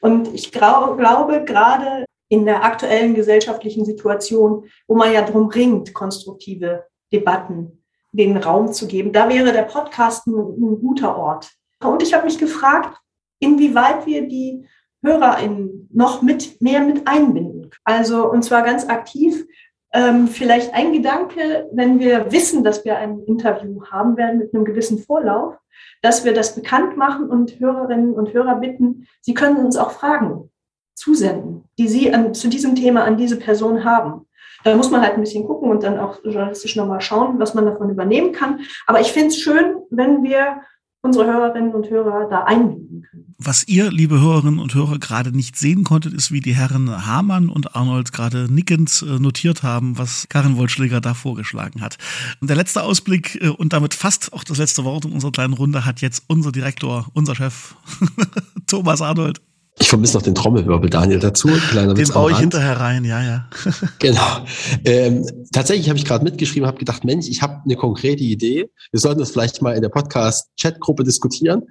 Und 0.01 0.33
ich 0.33 0.51
glaube, 0.51 0.97
gerade 1.45 2.05
in 2.29 2.45
der 2.45 2.63
aktuellen 2.63 3.13
gesellschaftlichen 3.13 3.85
Situation, 3.85 4.65
wo 4.87 4.95
man 4.95 5.13
ja 5.13 5.21
drum 5.21 5.47
ringt, 5.49 5.93
konstruktive 5.93 6.85
Debatten 7.11 7.83
den 8.11 8.37
Raum 8.37 8.71
zu 8.71 8.87
geben. 8.87 9.11
Da 9.11 9.29
wäre 9.29 9.51
der 9.51 9.63
Podcast 9.63 10.25
ein, 10.27 10.33
ein 10.33 10.79
guter 10.79 11.17
Ort. 11.17 11.51
Und 11.83 12.01
ich 12.01 12.13
habe 12.13 12.25
mich 12.25 12.39
gefragt, 12.39 12.97
inwieweit 13.39 14.05
wir 14.05 14.27
die 14.27 14.65
HörerInnen 15.03 15.89
noch 15.93 16.21
mit, 16.21 16.61
mehr 16.61 16.81
mit 16.81 17.07
einbinden. 17.07 17.69
Also, 17.83 18.29
und 18.29 18.43
zwar 18.43 18.63
ganz 18.63 18.87
aktiv. 18.87 19.45
Ähm, 19.93 20.27
vielleicht 20.27 20.73
ein 20.73 20.93
Gedanke, 20.93 21.69
wenn 21.71 21.99
wir 21.99 22.31
wissen, 22.31 22.63
dass 22.63 22.83
wir 22.83 22.97
ein 22.97 23.19
Interview 23.19 23.85
haben 23.85 24.17
werden 24.17 24.39
mit 24.39 24.53
einem 24.53 24.65
gewissen 24.65 24.97
Vorlauf, 24.97 25.55
dass 26.01 26.25
wir 26.25 26.33
das 26.33 26.55
bekannt 26.55 26.97
machen 26.97 27.29
und 27.29 27.59
Hörerinnen 27.59 28.13
und 28.13 28.33
Hörer 28.33 28.55
bitten, 28.55 29.07
sie 29.21 29.33
können 29.33 29.63
uns 29.63 29.77
auch 29.77 29.91
fragen 29.91 30.49
zusenden, 30.95 31.63
die 31.77 31.87
Sie 31.87 32.13
an, 32.13 32.33
zu 32.33 32.47
diesem 32.47 32.75
Thema 32.75 33.03
an 33.03 33.17
diese 33.17 33.37
Person 33.37 33.83
haben. 33.83 34.25
Da 34.63 34.75
muss 34.75 34.89
man 34.89 35.01
halt 35.01 35.13
ein 35.13 35.21
bisschen 35.21 35.45
gucken 35.45 35.69
und 35.69 35.83
dann 35.83 35.99
auch 35.99 36.23
journalistisch 36.23 36.75
nochmal 36.75 37.01
schauen, 37.01 37.37
was 37.37 37.53
man 37.53 37.65
davon 37.65 37.91
übernehmen 37.91 38.31
kann. 38.31 38.61
Aber 38.87 38.99
ich 38.99 39.11
finde 39.11 39.27
es 39.27 39.39
schön, 39.39 39.75
wenn 39.91 40.23
wir 40.23 40.61
unsere 41.05 41.27
Hörerinnen 41.27 41.73
und 41.73 41.89
Hörer 41.89 42.27
da 42.29 42.45
einbinden 42.45 43.03
können. 43.03 43.35
Was 43.37 43.67
ihr, 43.67 43.91
liebe 43.91 44.19
Hörerinnen 44.19 44.59
und 44.59 44.73
Hörer, 44.73 44.97
gerade 44.97 45.31
nicht 45.31 45.55
sehen 45.55 45.83
konntet, 45.83 46.13
ist, 46.13 46.31
wie 46.31 46.39
die 46.39 46.55
Herren 46.55 47.05
Hamann 47.05 47.49
und 47.49 47.75
Arnold 47.75 48.11
gerade 48.11 48.51
nickend 48.51 49.05
äh, 49.07 49.19
notiert 49.19 49.61
haben, 49.61 49.99
was 49.99 50.27
Karin 50.29 50.57
Wollschläger 50.57 51.01
da 51.01 51.13
vorgeschlagen 51.13 51.81
hat. 51.81 51.97
Und 52.41 52.49
der 52.49 52.57
letzte 52.57 52.81
Ausblick 52.81 53.39
äh, 53.41 53.49
und 53.49 53.71
damit 53.73 53.93
fast 53.93 54.33
auch 54.33 54.43
das 54.43 54.57
letzte 54.57 54.83
Wort 54.83 55.05
in 55.05 55.11
unserer 55.11 55.31
kleinen 55.31 55.53
Runde 55.53 55.85
hat 55.85 56.01
jetzt 56.01 56.23
unser 56.27 56.51
Direktor, 56.51 57.05
unser 57.13 57.35
Chef, 57.35 57.75
Thomas 58.67 59.01
Arnold. 59.01 59.41
Ich 59.77 59.89
vermisse 59.89 60.15
noch 60.15 60.21
den 60.21 60.35
Trommelwirbel, 60.35 60.89
Daniel, 60.89 61.19
dazu. 61.19 61.49
Kleiner 61.69 61.93
den 61.93 62.07
baue 62.07 62.31
ich 62.31 62.37
hinterher 62.37 62.79
rein, 62.79 63.03
ja, 63.03 63.21
ja. 63.21 63.49
genau. 63.99 64.45
Ähm, 64.85 65.25
tatsächlich 65.51 65.89
habe 65.89 65.99
ich 65.99 66.05
gerade 66.05 66.23
mitgeschrieben, 66.23 66.65
habe 66.65 66.77
gedacht, 66.77 67.03
Mensch, 67.03 67.27
ich 67.27 67.41
habe 67.41 67.61
eine 67.65 67.75
konkrete 67.75 68.23
Idee. 68.23 68.69
Wir 68.91 68.99
sollten 68.99 69.19
das 69.19 69.31
vielleicht 69.31 69.61
mal 69.61 69.75
in 69.75 69.81
der 69.81 69.89
Podcast-Chat-Gruppe 69.89 71.03
diskutieren. 71.03 71.63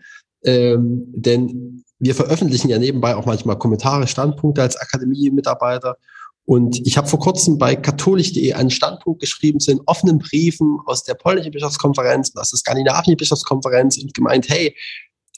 Ähm, 0.45 1.05
denn 1.15 1.85
wir 1.99 2.15
veröffentlichen 2.15 2.69
ja 2.69 2.79
nebenbei 2.79 3.17
auch 3.17 3.25
manchmal 3.25 3.59
Kommentare, 3.59 4.07
Standpunkte 4.07 4.61
als 4.61 4.77
Akademie-Mitarbeiter. 4.77 5.97
Und 6.47 6.87
ich 6.87 6.99
habe 6.99 7.09
vor 7.09 7.21
kurzem 7.21 7.57
bei 7.57 7.75
katholisch.de 7.75 8.53
einen 8.53 8.69
Standpunkt 8.69 9.21
geschrieben 9.21 9.61
zu 9.61 9.71
den 9.71 9.81
offenen 9.87 10.19
Briefen 10.19 10.79
aus 10.85 11.03
der 11.03 11.15
polnischen 11.15 11.53
Bischofskonferenz, 11.53 12.33
aus 12.37 12.51
der 12.51 12.59
skandinavischen 12.59 13.17
Bischofskonferenz 13.17 13.97
und 13.97 14.13
gemeint, 14.13 14.51
hey, 14.51 14.77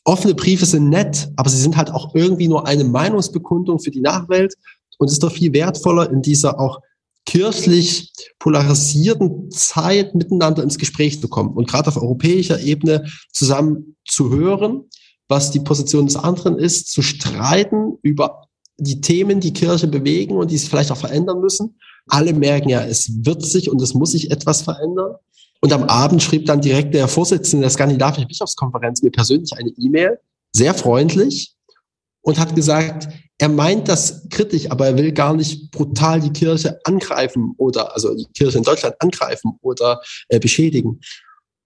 offene 0.07 0.35
Briefe 0.35 0.65
sind 0.65 0.89
nett, 0.89 1.29
aber 1.37 1.51
sie 1.51 1.61
sind 1.61 1.77
halt 1.77 1.91
auch 1.91 2.15
irgendwie 2.15 2.49
nur 2.49 2.67
eine 2.67 2.85
Meinungsbekundung 2.85 3.81
für 3.81 3.91
die 3.91 4.01
Nachwelt 4.01 4.55
und 4.99 5.09
es 5.09 5.15
ist 5.15 5.23
doch 5.23 5.33
viel 5.33 5.53
wertvoller 5.53 6.11
in 6.11 6.23
dieser 6.23 6.59
auch 6.61 6.81
kirchlich 7.27 8.13
polarisierten 8.39 9.51
Zeit 9.51 10.15
miteinander 10.15 10.63
ins 10.63 10.79
Gespräch 10.79 11.21
zu 11.21 11.29
kommen 11.29 11.55
und 11.55 11.69
gerade 11.69 11.89
auf 11.89 11.97
europäischer 11.97 12.61
Ebene 12.61 13.05
zusammen 13.33 13.97
zu 14.07 14.31
hören, 14.31 14.85
was 15.29 15.51
die 15.51 15.61
Position 15.61 16.07
des 16.07 16.15
anderen 16.15 16.57
ist, 16.57 16.93
zu 16.93 17.03
streiten 17.03 17.99
über 18.03 18.47
die 18.79 19.01
Themen, 19.01 19.41
die 19.41 19.53
Kirche 19.53 19.89
bewegen 19.89 20.37
und 20.37 20.53
die 20.53 20.55
es 20.55 20.69
vielleicht 20.69 20.93
auch 20.93 20.97
verändern 20.97 21.41
müssen. 21.41 21.79
Alle 22.07 22.33
merken 22.33 22.69
ja, 22.69 22.85
es 22.85 23.11
wird 23.25 23.45
sich 23.45 23.69
und 23.71 23.83
es 23.83 23.95
muss 23.95 24.13
sich 24.13 24.31
etwas 24.31 24.63
verändern. 24.63 25.17
Und 25.61 25.73
am 25.73 25.85
Abend 25.85 26.23
schrieb 26.23 26.47
dann 26.47 26.61
direkt 26.61 26.95
der 26.95 27.09
Vorsitzende 27.09 27.63
der 27.63 27.71
skandinavischen 27.71 28.29
Bischofskonferenz 28.29 29.03
mir 29.03 29.11
persönlich 29.11 29.53
eine 29.57 29.71
E-Mail, 29.71 30.19
sehr 30.53 30.75
freundlich, 30.75 31.55
und 32.23 32.39
hat 32.39 32.55
gesagt, 32.55 33.09
er 33.39 33.49
meint 33.49 33.89
das 33.89 34.29
kritisch, 34.31 34.71
aber 34.71 34.87
er 34.87 34.97
will 34.97 35.13
gar 35.13 35.35
nicht 35.35 35.71
brutal 35.71 36.21
die 36.21 36.33
Kirche 36.33 36.79
angreifen 36.85 37.55
oder 37.57 37.95
also 37.95 38.15
die 38.15 38.27
Kirche 38.35 38.59
in 38.59 38.65
Deutschland 38.65 38.97
angreifen 38.99 39.59
oder 39.61 40.01
äh, 40.29 40.41
beschädigen. 40.41 41.01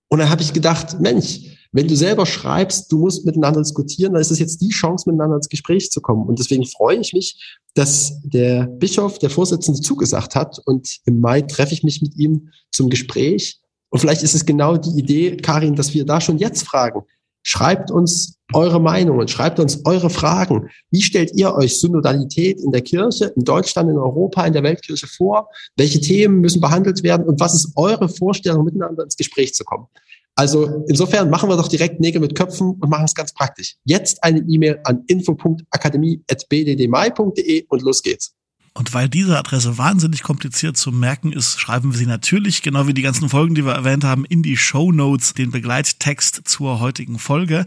Und 0.09 0.19
dann 0.19 0.29
habe 0.29 0.43
ich 0.43 0.53
gedacht, 0.53 1.01
Mensch, 1.01 1.41
wenn 1.73 1.87
du 1.87 1.97
selber 1.97 2.27
schreibst, 2.27 2.91
du 2.91 2.99
musst 2.99 3.25
miteinander 3.25 3.61
diskutieren, 3.61 4.13
dann 4.13 4.21
ist 4.21 4.33
es 4.33 4.41
jetzt 4.41 4.61
die 4.61 4.71
Chance, 4.71 5.09
miteinander 5.09 5.37
ins 5.37 5.49
Gespräch 5.49 5.91
zu 5.91 6.01
kommen. 6.01 6.27
Und 6.27 6.39
deswegen 6.41 6.67
freue 6.67 6.99
ich 6.99 7.13
mich, 7.13 7.59
dass 7.75 8.21
der 8.25 8.67
Bischof, 8.67 9.21
der 9.21 9.31
Vorsitzende, 9.31 9.81
zugesagt 9.81 10.35
hat. 10.35 10.61
Und 10.67 10.99
im 11.05 11.21
Mai 11.21 11.43
treffe 11.43 11.73
ich 11.73 11.85
mich 11.85 12.03
mit 12.03 12.17
ihm 12.17 12.51
zum 12.73 12.91
Gespräch. 12.91 13.61
Und 13.91 13.99
vielleicht 13.99 14.23
ist 14.23 14.35
es 14.35 14.47
genau 14.47 14.77
die 14.77 14.99
Idee, 14.99 15.37
Karin, 15.37 15.75
dass 15.75 15.95
wir 15.95 16.05
da 16.05 16.21
schon 16.21 16.39
jetzt 16.39 16.65
fragen. 16.65 17.03
Schreibt 17.43 17.91
uns 17.91 18.37
eure 18.53 18.81
Meinungen, 18.81 19.27
schreibt 19.29 19.59
uns 19.61 19.85
eure 19.85 20.11
Fragen. 20.11 20.69
Wie 20.91 21.03
stellt 21.03 21.33
ihr 21.35 21.55
euch 21.55 21.81
Synodalität 21.81 22.61
in 22.61 22.71
der 22.71 22.83
Kirche, 22.83 23.33
in 23.37 23.45
Deutschland, 23.45 23.91
in 23.91 23.97
Europa, 23.97 24.47
in 24.47 24.53
der 24.53 24.63
Weltkirche 24.63 25.07
vor? 25.07 25.49
Welche 25.77 26.01
Themen 26.01 26.41
müssen 26.41 26.61
behandelt 26.61 27.03
werden? 27.03 27.27
Und 27.27 27.41
was 27.41 27.55
ist 27.55 27.73
eure 27.77 28.09
Vorstellung, 28.09 28.65
miteinander 28.65 29.05
ins 29.05 29.17
Gespräch 29.17 29.55
zu 29.55 29.65
kommen? 29.65 29.87
Also 30.35 30.85
insofern 30.89 31.31
machen 31.31 31.49
wir 31.49 31.57
doch 31.57 31.69
direkt 31.69 32.01
Nägel 32.01 32.21
mit 32.21 32.35
Köpfen 32.35 32.77
und 32.81 32.91
machen 32.91 33.05
es 33.05 33.15
ganz 33.15 33.33
praktisch. 33.33 33.77
Jetzt 33.85 34.21
eine 34.23 34.41
E-Mail 34.41 34.81
an 34.85 35.05
info.akademie.bddmai.de 35.07 37.67
und 37.69 37.83
los 37.83 38.03
geht's. 38.03 38.35
Und 38.81 38.95
weil 38.95 39.11
diese 39.11 39.39
Adresse 39.39 39.77
wahnsinnig 39.77 40.23
kompliziert 40.23 40.75
zu 40.79 40.91
merken 40.91 41.33
ist, 41.33 41.61
schreiben 41.61 41.93
wir 41.93 41.99
sie 41.99 42.07
natürlich, 42.07 42.63
genau 42.63 42.87
wie 42.87 42.95
die 42.95 43.03
ganzen 43.03 43.29
Folgen, 43.29 43.55
die 43.55 43.67
wir 43.67 43.75
erwähnt 43.75 44.05
haben, 44.05 44.25
in 44.25 44.43
die 44.43 44.57
Show 44.57 44.91
Notes, 44.91 45.35
den 45.35 45.51
Begleittext 45.51 46.41
zur 46.47 46.81
heutigen 46.81 47.19
Folge. 47.19 47.67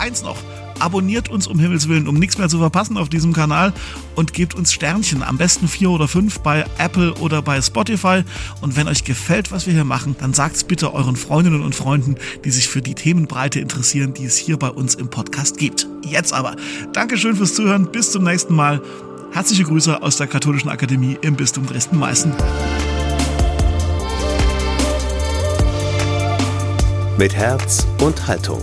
eins 0.08 0.22
noch. 0.22 0.57
Abonniert 0.80 1.28
uns 1.28 1.46
um 1.46 1.58
Himmels 1.58 1.88
Willen, 1.88 2.08
um 2.08 2.14
nichts 2.14 2.38
mehr 2.38 2.48
zu 2.48 2.58
verpassen 2.58 2.96
auf 2.96 3.08
diesem 3.08 3.32
Kanal 3.32 3.72
und 4.14 4.32
gebt 4.32 4.54
uns 4.54 4.72
Sternchen, 4.72 5.22
am 5.22 5.38
besten 5.38 5.68
vier 5.68 5.90
oder 5.90 6.08
fünf 6.08 6.40
bei 6.40 6.64
Apple 6.78 7.14
oder 7.14 7.42
bei 7.42 7.60
Spotify. 7.60 8.22
Und 8.60 8.76
wenn 8.76 8.88
euch 8.88 9.04
gefällt, 9.04 9.50
was 9.50 9.66
wir 9.66 9.74
hier 9.74 9.84
machen, 9.84 10.16
dann 10.20 10.34
sagt 10.34 10.56
es 10.56 10.64
bitte 10.64 10.94
euren 10.94 11.16
Freundinnen 11.16 11.62
und 11.62 11.74
Freunden, 11.74 12.16
die 12.44 12.50
sich 12.50 12.68
für 12.68 12.82
die 12.82 12.94
Themenbreite 12.94 13.60
interessieren, 13.60 14.14
die 14.14 14.24
es 14.24 14.36
hier 14.36 14.56
bei 14.56 14.70
uns 14.70 14.94
im 14.94 15.08
Podcast 15.08 15.58
gibt. 15.58 15.86
Jetzt 16.02 16.32
aber, 16.32 16.56
Dankeschön 16.92 17.36
fürs 17.36 17.54
Zuhören, 17.54 17.90
bis 17.90 18.12
zum 18.12 18.24
nächsten 18.24 18.54
Mal. 18.54 18.80
Herzliche 19.32 19.64
Grüße 19.64 20.02
aus 20.02 20.16
der 20.16 20.26
Katholischen 20.26 20.70
Akademie 20.70 21.18
im 21.20 21.36
Bistum 21.36 21.66
Dresden-Meißen. 21.66 22.32
Mit 27.18 27.34
Herz 27.34 27.86
und 28.00 28.26
Haltung. 28.26 28.62